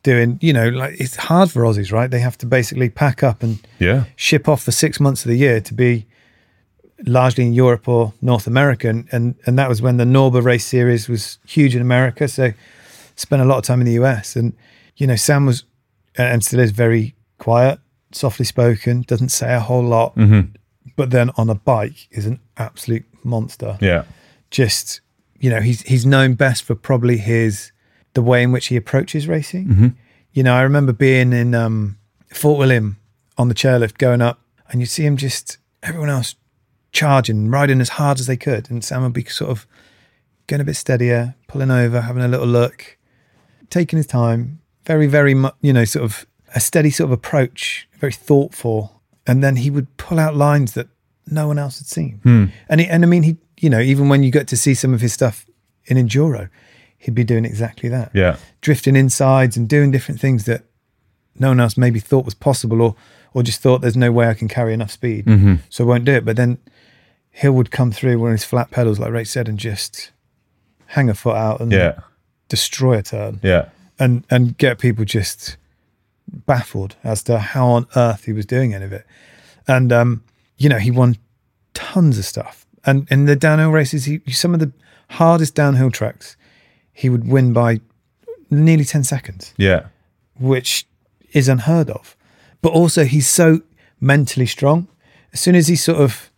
[0.04, 2.10] doing, you know, like it's hard for Aussies, right?
[2.10, 4.06] They have to basically pack up and Yeah.
[4.16, 6.08] ship off for six months of the year to be
[7.06, 8.90] largely in Europe or North America.
[8.90, 12.28] And, and, and that was when the Norba race series was huge in America.
[12.28, 12.54] So
[13.16, 14.36] spent a lot of time in the US.
[14.36, 14.54] And,
[14.98, 15.64] you know, Sam was,
[16.18, 17.80] and still is very quiet,
[18.12, 20.16] softly spoken, doesn't say a whole lot,
[20.96, 24.04] but then on a bike is an absolute monster Yeah.
[24.50, 25.02] just
[25.42, 27.72] you know he's he's known best for probably his
[28.14, 29.66] the way in which he approaches racing.
[30.34, 31.98] You know, I remember being in um,
[32.34, 32.98] Fort William
[33.38, 36.36] on the chairlift going up, and you see him just everyone else
[36.92, 39.66] charging, riding as hard as they could, and Sam would be sort of
[40.48, 42.98] going a bit steadier, pulling over, having a little look,
[43.70, 47.88] taking his time, very very much you know sort of a steady sort of approach,
[48.00, 50.88] very thoughtful, and then he would pull out lines that
[51.26, 52.20] no one else had seen.
[52.70, 54.94] And he, and I mean he you know even when you get to see some
[54.94, 55.46] of his stuff
[55.86, 56.50] in enduro,
[56.98, 58.12] he'd be doing exactly that.
[58.14, 58.36] Yeah.
[58.60, 60.64] Drifting insides and doing different things that
[61.40, 62.96] no one else maybe thought was possible or
[63.34, 65.26] or just thought there's no way I can carry enough speed.
[65.70, 66.26] So I won't do it.
[66.26, 66.58] But then
[67.30, 70.12] Hill would come through one of his flat pedals, like Ray said, and just
[70.88, 71.94] hang a foot out and Yeah.
[72.50, 73.70] destroy a turn Yeah.
[73.98, 75.56] and and get people just
[76.46, 79.06] baffled as to how on earth he was doing any of it.
[79.68, 80.24] And um,
[80.58, 81.18] you know, he won
[81.74, 82.61] tons of stuff.
[82.86, 84.72] And in the downhill races, he some of the
[85.12, 86.36] hardest downhill tracks,
[86.94, 87.80] he would win by
[88.50, 89.86] nearly ten seconds, Yeah.
[90.40, 90.86] which
[91.34, 92.16] is unheard of.
[92.62, 93.62] But also, he's so
[94.00, 94.88] mentally strong.
[95.34, 96.30] As soon as he sort of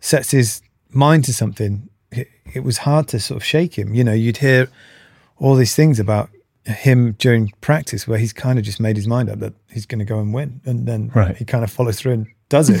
[0.00, 3.94] sets his mind to something, it, it was hard to sort of shake him.
[3.94, 4.68] You know, you'd hear
[5.38, 6.30] all these things about
[6.64, 9.98] him during practice where he's kind of just made his mind up that he's going
[10.00, 10.60] to go and win.
[10.64, 11.36] And then Right.
[11.36, 12.80] he kind of follows through and does it.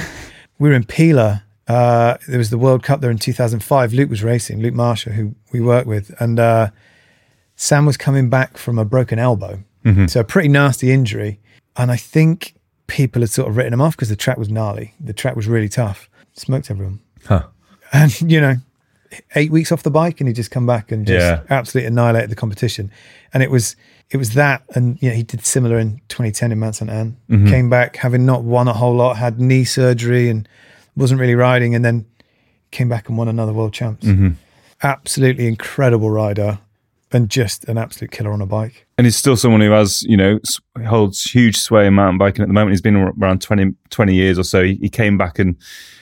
[0.58, 1.44] we were in Pila.
[1.68, 3.92] Uh, there was the World Cup there in 2005.
[3.94, 6.12] Luke was racing, Luke Marshall, who we work with.
[6.20, 6.70] And uh,
[7.56, 9.62] Sam was coming back from a broken elbow.
[10.06, 11.40] So a pretty nasty injury.
[11.76, 12.54] And I think
[12.86, 14.94] people had sort of written him off because the track was gnarly.
[15.00, 16.08] The track was really tough.
[16.34, 17.00] Smoked everyone.
[17.26, 17.46] Huh.
[17.92, 18.54] And, you know,
[19.34, 21.42] eight weeks off the bike and he just come back and just Yeah.
[21.50, 22.92] absolutely annihilated the competition.
[23.34, 23.74] And it was
[24.10, 26.90] it was that and you know, he did similar in 2010 in Mount St.
[26.90, 27.16] Anne.
[27.48, 30.48] Came back having not won a whole lot, had knee surgery and
[30.96, 32.06] wasn't really riding and then
[32.70, 34.06] came back and won another world champs.
[34.06, 34.30] Mm-hmm.
[34.82, 36.58] Absolutely incredible rider
[37.12, 38.86] and just an absolute killer on a bike.
[38.98, 40.38] And he's still someone who has, you know,
[40.86, 42.70] holds huge sway in mountain biking at the moment.
[42.70, 44.64] He's been around 20, 20 years or so.
[44.64, 45.56] He, he came back and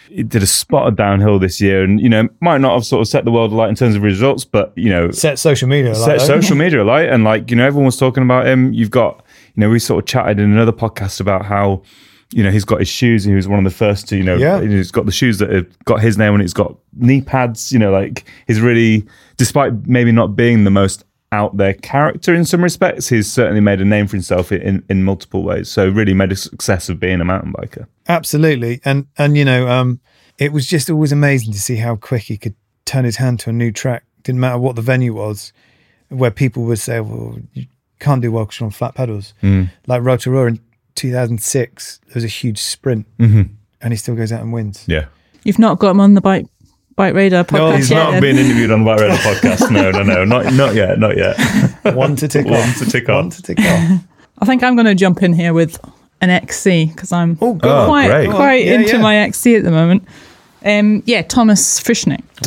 [0.09, 3.09] he did a spotted downhill this year and, you know, might not have sort of
[3.09, 5.95] set the world alight in terms of results, but, you know, Set social media.
[5.95, 7.09] set Like, social media alight.
[7.09, 8.73] And like, you know, everyone was talking about him.
[8.73, 9.25] You've got,
[9.55, 11.83] you know, we sort of chatted in another podcast about how,
[12.33, 13.25] you know, he's got his shoes.
[13.25, 14.61] He was one of the first to, you know, Yeah.
[14.61, 17.79] he's got the shoes that have got his name and it's got knee pads, you
[17.79, 19.05] know, like he's really,
[19.37, 23.81] despite maybe not being the most out there character in some respects, he's certainly made
[23.81, 25.69] a name for himself in, in multiple ways.
[25.71, 27.87] So really made a success of being a mountain biker.
[28.09, 28.81] Absolutely.
[28.85, 30.01] And and you know, um,
[30.39, 33.51] it was just always amazing to see how quick he could turn his hand to
[33.51, 34.05] a new track.
[34.25, 35.53] Didn't matter what the venue was,
[36.09, 37.67] where people would say, Well, you
[38.01, 39.33] can't do well because you're on flat pedals.
[39.87, 40.61] Like Rotorua in
[41.01, 43.57] 2006, there was a huge sprint and
[43.89, 44.85] he still goes out and wins.
[44.87, 45.07] Yeah.
[45.45, 46.47] You've not got him on the bike
[46.97, 47.97] bike radar podcast No, he's yet.
[47.97, 48.23] not then?
[48.23, 49.71] being interviewed on the Bike Radar podcast.
[49.71, 51.37] No, no, no, not not yet, not yet.
[51.97, 52.79] One to tick One off.
[52.79, 54.01] to tick One to tick off.
[54.39, 55.79] I think I'm going to jump in here with
[56.21, 58.31] an XC because I'm Oh, go Oh, quite great.
[58.31, 59.03] quite Yeah, into yeah.
[59.03, 60.07] my XC at the moment.
[60.65, 62.47] Um, yeah, Thomas Frischknecht.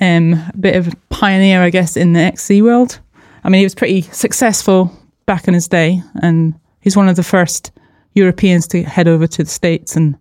[0.00, 3.00] Um, a bit of a pioneer, I guess, in the XC world.
[3.44, 4.90] I mean, he was pretty successful
[5.26, 6.54] back in his day, and
[6.86, 7.72] he's one of the first
[8.14, 10.16] Europeans to head over to the States and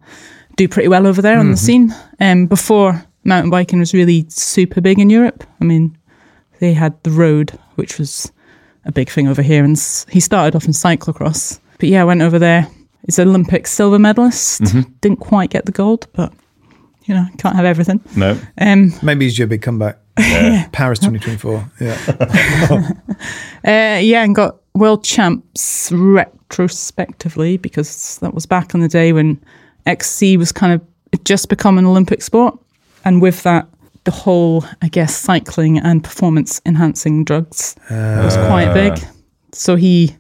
[0.55, 1.93] do pretty well over there on the scene.
[2.19, 5.43] Um, before mountain biking was really super big in Europe.
[5.61, 5.95] I mean,
[6.59, 8.31] they had the road, which was
[8.83, 9.77] a big thing over here, and
[10.09, 11.59] he started off in cyclocross.
[11.77, 12.67] But yeah, I went over there.
[13.05, 14.63] He's an Olympic silver medalist.
[15.01, 16.33] Didn't quite get the gold, but
[17.03, 18.01] you know, can't have everything.
[18.15, 18.39] No.
[18.57, 19.99] Um, Maybe he's your big comeback.
[20.17, 20.67] Yeah.
[20.71, 21.71] Paris 2024.
[21.79, 22.91] Yeah.
[23.67, 25.91] Uh, yeah, and got world champs
[26.49, 29.41] retrospectively because that was back in the day when
[29.85, 32.57] XC was kind of just become an Olympic sport,
[33.03, 33.67] and with that,
[34.03, 38.73] the whole I guess cycling and performance enhancing drugs was quite uh.
[38.73, 39.07] big.
[39.51, 40.15] So he,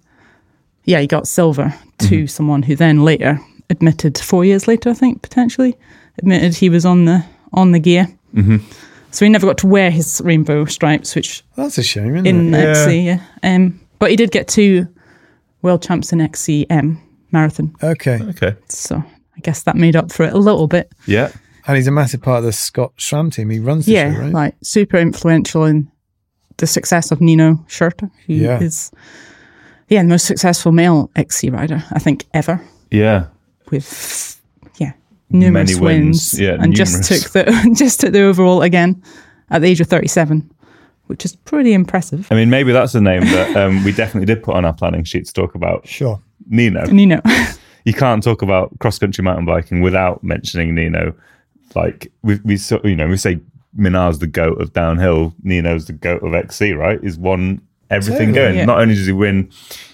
[0.85, 2.25] yeah, he got silver to mm-hmm.
[2.27, 5.77] someone who then later admitted four years later, I think potentially
[6.17, 8.07] admitted he was on the on the gear.
[8.33, 8.57] Mm-hmm.
[9.11, 12.53] So he never got to wear his rainbow stripes, which That's a shame, isn't in
[12.53, 12.65] it?
[12.65, 13.21] XC, yeah.
[13.43, 14.87] Um, but he did get two
[15.65, 16.97] world champs in XCM
[17.31, 18.19] marathon, Okay.
[18.29, 18.55] Okay.
[18.69, 18.95] so
[19.35, 20.91] I guess that made up for it a little bit.
[21.07, 21.31] Yeah.
[21.67, 23.49] And he's a massive part of the Scott SRAM team.
[23.49, 24.31] He runs the yeah, show, right?
[24.31, 25.91] like super influential in
[26.57, 28.99] the success of Nino Schurter, who is Yeah.
[29.89, 33.25] yeah the most successful male XC rider I think ever, Yeah.
[33.71, 34.39] with
[34.77, 34.93] yeah
[35.31, 39.01] numerous Many wins, yeah, and just took the just took the overall again
[39.49, 40.49] at the age of thirty seven,
[41.07, 42.27] which is pretty impressive.
[42.31, 45.03] I mean, maybe that's a name that um, we definitely did put on our planning
[45.03, 45.87] sheet to talk about.
[45.87, 46.21] Sure.
[46.47, 46.85] Nino.
[46.85, 47.21] Nino,
[47.85, 51.13] You can't talk about cross country mountain biking without mentioning Nino.
[51.75, 53.39] Like we, we, sort you know, we say
[53.77, 55.33] Minnaar's the goat of downhill.
[55.43, 56.73] Nino's the goat of XC.
[56.73, 56.99] Right?
[57.01, 58.55] He's won everything Totally, going.
[58.57, 58.65] yeah.
[58.65, 59.51] Not only does he win,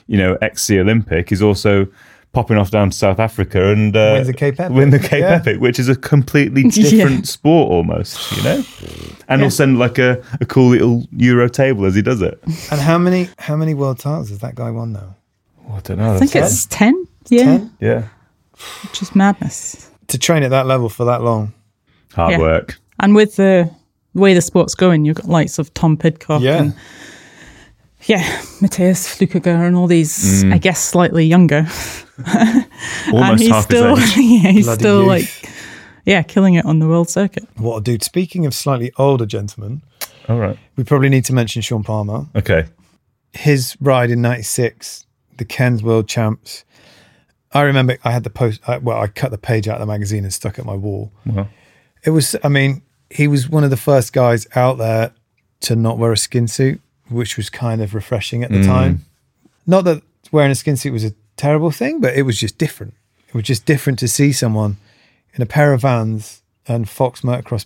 [0.07, 1.87] you know, XC Olympic, he's also
[2.33, 4.75] popping off down to South Africa and uh, Wins the Cape Epic.
[4.75, 5.31] Win the Cape Yeah.
[5.35, 6.89] Epic, which is a completely Yeah.
[6.89, 8.35] different sport almost.
[8.37, 8.63] You know,
[9.27, 9.45] and Yeah.
[9.45, 12.39] he'll send like a, a cool little Euro table as he does it.
[12.71, 15.15] And how many how many world titles has that guy won now?
[15.69, 16.13] Oh, I don't know.
[16.15, 17.07] I think that's- it's ten.
[17.29, 17.71] Yeah, Ten?
[17.79, 18.03] yeah,
[18.83, 19.89] which is madness.
[20.07, 21.53] To train at that level for that long.
[22.13, 22.39] hard Yeah.
[22.39, 22.77] work.
[22.99, 23.69] And with the
[24.13, 26.57] way the sport's going, you've got likes of Tom Pidcock Yeah.
[26.61, 26.73] and
[28.05, 30.53] yeah, Mathias Flückiger and all these, mm.
[30.53, 31.67] I guess, slightly younger.
[32.27, 32.65] and
[33.13, 34.17] Almost he's half still, his age.
[34.43, 35.07] yeah, he's Bloody still youth.
[35.43, 35.51] like,
[36.05, 37.47] yeah, killing it on the world circuit.
[37.57, 38.03] What a dude.
[38.03, 39.81] Speaking of slightly older gentlemen,
[40.27, 40.57] All right.
[40.75, 42.25] we probably need to mention Shaun Palmer.
[42.35, 42.65] Okay.
[43.33, 45.05] His ride in 96,
[45.37, 46.65] the Cairns World Champs.
[47.53, 49.85] I remember I had the post, I, well, I cut the page out of the
[49.91, 51.11] magazine and stuck it at my wall.
[51.25, 51.49] Well,
[52.03, 55.11] It was, I mean, he was one of the first guys out there
[55.61, 56.81] to not wear a skin suit,
[57.11, 58.65] which was kind of refreshing at the mm.
[58.65, 59.05] time.
[59.67, 60.01] Not that
[60.31, 62.93] wearing a skin suit was a terrible thing, but it was just different.
[63.27, 64.77] It was just different to see someone
[65.33, 67.65] in a pair of vans and Fox motocross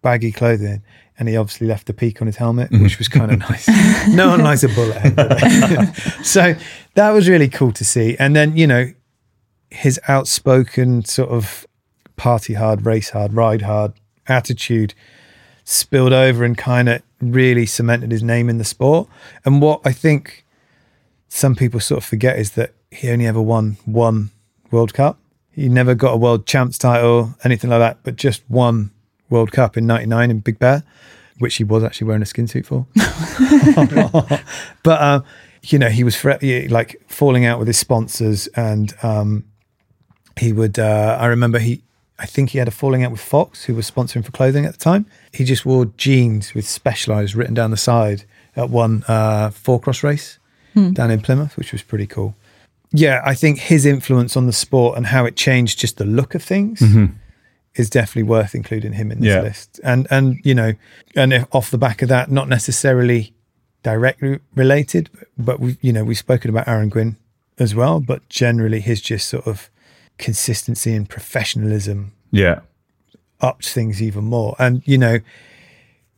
[0.00, 0.82] baggy clothing.
[1.18, 2.82] And he obviously left the peak on his helmet, mm-hmm.
[2.82, 3.68] which was kind of nice.
[4.08, 5.96] No one likes a bullet head.
[6.24, 6.54] so
[6.94, 8.16] that was really cool to see.
[8.18, 8.92] And then, you know,
[9.70, 11.66] his outspoken sort of
[12.16, 13.92] party hard, race hard, ride hard
[14.26, 14.94] attitude
[15.64, 19.08] spilled over and kind of really cemented his name in the sport.
[19.44, 20.44] And what I think
[21.28, 24.30] some people sort of forget is that he only ever won one
[24.70, 25.18] World Cup.
[25.52, 28.90] He never got a world champs title, anything like that, but just one
[29.30, 30.82] World Cup in 99 in Big Bear,
[31.38, 32.86] which he was actually wearing a skin suit for.
[34.82, 35.20] but, uh,
[35.62, 39.44] you know, he was for, like falling out with his sponsors and um,
[40.38, 41.82] he would, uh, I remember he,
[42.18, 44.72] I think he had a falling out with Fox, who was sponsoring for clothing at
[44.72, 45.06] the time.
[45.32, 50.02] He just wore jeans with Specialized written down the side at one uh, four cross
[50.02, 50.38] race
[50.74, 52.34] down in Plymouth, which was pretty cool.
[52.92, 56.34] Yeah, I think his influence on the sport and how it changed just the look
[56.34, 56.82] of things
[57.74, 59.40] is definitely worth including him in this Yeah.
[59.42, 59.80] list.
[59.82, 60.72] And and you know,
[61.16, 63.32] and if off the back of that, not necessarily
[63.82, 67.16] directly related, but we you know we've spoken about Aaron Gwin
[67.58, 69.68] as well, but generally his just sort of
[70.18, 72.60] consistency and professionalism yeah.
[73.40, 74.54] upped things even more.
[74.58, 75.18] And you know,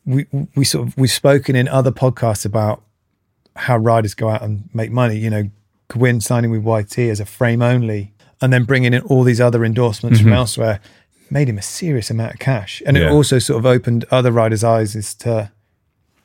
[0.06, 2.82] we we sort of we've spoken in other podcasts about
[3.56, 5.18] how riders go out and make money.
[5.18, 5.50] You know,
[5.88, 9.64] Gwin signing with YT as a frame only, and then bringing in all these other
[9.64, 10.36] endorsements from mm-hmm.
[10.36, 10.80] elsewhere,
[11.30, 12.82] made him a serious amount of cash.
[12.86, 15.50] And it also sort of opened other riders' eyes as to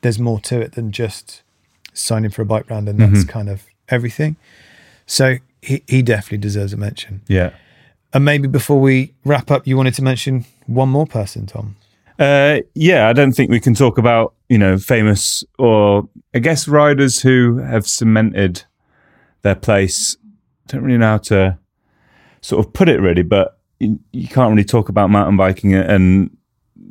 [0.02, 1.42] there's more to it than just
[1.92, 3.30] signing for a bike brand, and that's mm-hmm.
[3.30, 4.36] kind of everything.
[5.06, 7.22] So he, he definitely deserves a mention.
[7.28, 7.50] Yeah.
[8.12, 11.76] And maybe before we wrap up, you wanted to mention one more person, Tom.
[12.18, 16.68] Uh, yeah, I don't think we can talk about you know famous or I guess
[16.68, 18.64] riders who have cemented
[19.42, 20.16] their place.
[20.66, 21.58] Don't really know how to
[22.42, 26.30] sort of put it really, but you, you can't really talk about mountain biking and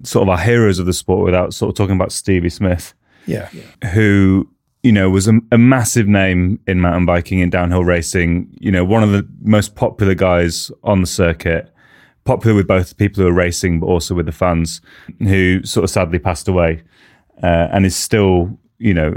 [0.04, 2.94] sort of our heroes of the sport without sort of talking about Stevie Smith,
[3.28, 3.50] Yeah.
[3.94, 4.50] who
[4.84, 8.56] you know was a, a massive name in mountain biking and downhill racing.
[8.60, 11.74] You know, one of the most popular guys on the circuit
[12.30, 14.82] popular with both the people who are racing, but also with the fans,
[15.20, 16.84] who sort of sadly passed away,
[17.42, 19.16] uh, and is still, you know,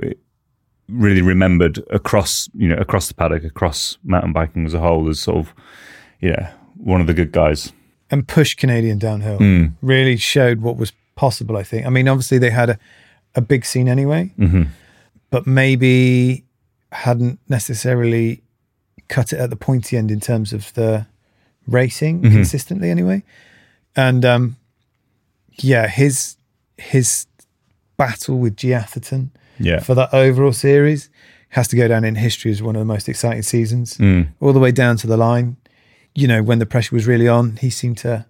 [0.89, 5.21] really remembered across, you know, across the paddock, across mountain biking as a whole, as
[5.21, 5.55] sort of,
[6.21, 7.71] yeah, one of the good guys.
[8.11, 9.39] And pushed Canadian downhill.
[9.83, 11.87] Really showed what was possible, I think.
[11.87, 12.79] I mean, obviously they had a,
[13.35, 14.33] a big scene anyway,
[15.33, 16.45] but maybe
[16.93, 18.43] hadn't necessarily
[19.09, 21.07] cut it at the pointy end in terms of the
[21.67, 23.23] racing consistently anyway.
[23.97, 24.57] And um
[25.59, 26.37] yeah, his
[26.77, 27.27] his
[27.97, 31.09] battle with Gee Atherton Yeah, for that overall series
[31.51, 33.99] has to go down in history as one of the most exciting seasons,
[34.41, 35.57] all the way down to the line.
[36.15, 38.25] You know, when the pressure was really on, he seemed to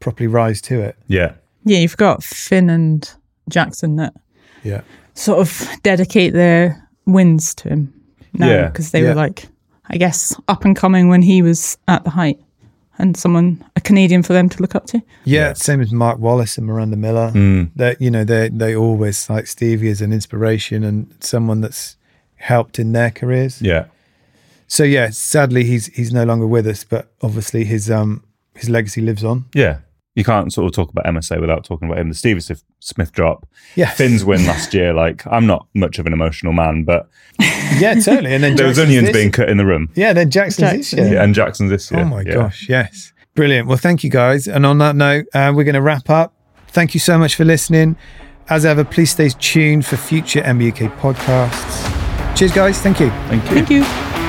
[0.00, 0.96] properly rise to it.
[1.06, 3.08] yeah, Yeah, you've got Finn and
[3.48, 4.14] Jackson that
[4.64, 4.82] Yeah.
[5.20, 7.92] Sort of dedicate their wins to him
[8.32, 9.08] now Yeah, because they yeah.
[9.10, 9.46] were like,
[9.88, 12.38] I guess, up and coming when he was at the height
[12.98, 15.00] and someone, a Canadian for them to look up to.
[15.24, 17.30] Yeah, same as Mark Wallace and Miranda Miller.
[17.76, 21.96] That you know, they they always cite Stevie as an inspiration and someone that's
[22.36, 23.60] helped in their careers.
[23.62, 23.86] yeah,
[24.68, 28.22] So yeah, sadly he's he's no longer with us, but obviously his um
[28.54, 29.44] his legacy lives on.
[29.54, 29.78] yeah.
[30.20, 32.10] You can't sort of talk about MSA without talking about him.
[32.10, 34.92] The Stevie Smith- Smith drop, Yeah, Finn's win last year.
[34.92, 37.08] Like, I'm not much of an emotional man, but
[37.78, 38.34] yeah, totally.
[38.34, 39.88] And then there was onions this- being cut in the room.
[39.94, 41.14] Yeah, then Jackson's this year.
[41.14, 42.00] Yeah, and Jackson's this year.
[42.02, 42.34] Oh my Yeah.
[42.34, 43.12] gosh, yes.
[43.34, 43.66] Brilliant.
[43.68, 44.46] Well, thank you guys.
[44.46, 46.34] And on that note, uh, we're going to wrap up.
[46.68, 47.96] Thank you so much for listening.
[48.50, 52.36] As ever, please stay tuned for future MBUK podcasts.
[52.36, 52.78] Cheers, guys.
[52.82, 53.08] Thank you.
[53.28, 53.50] Thank you.
[53.64, 54.19] Thank you.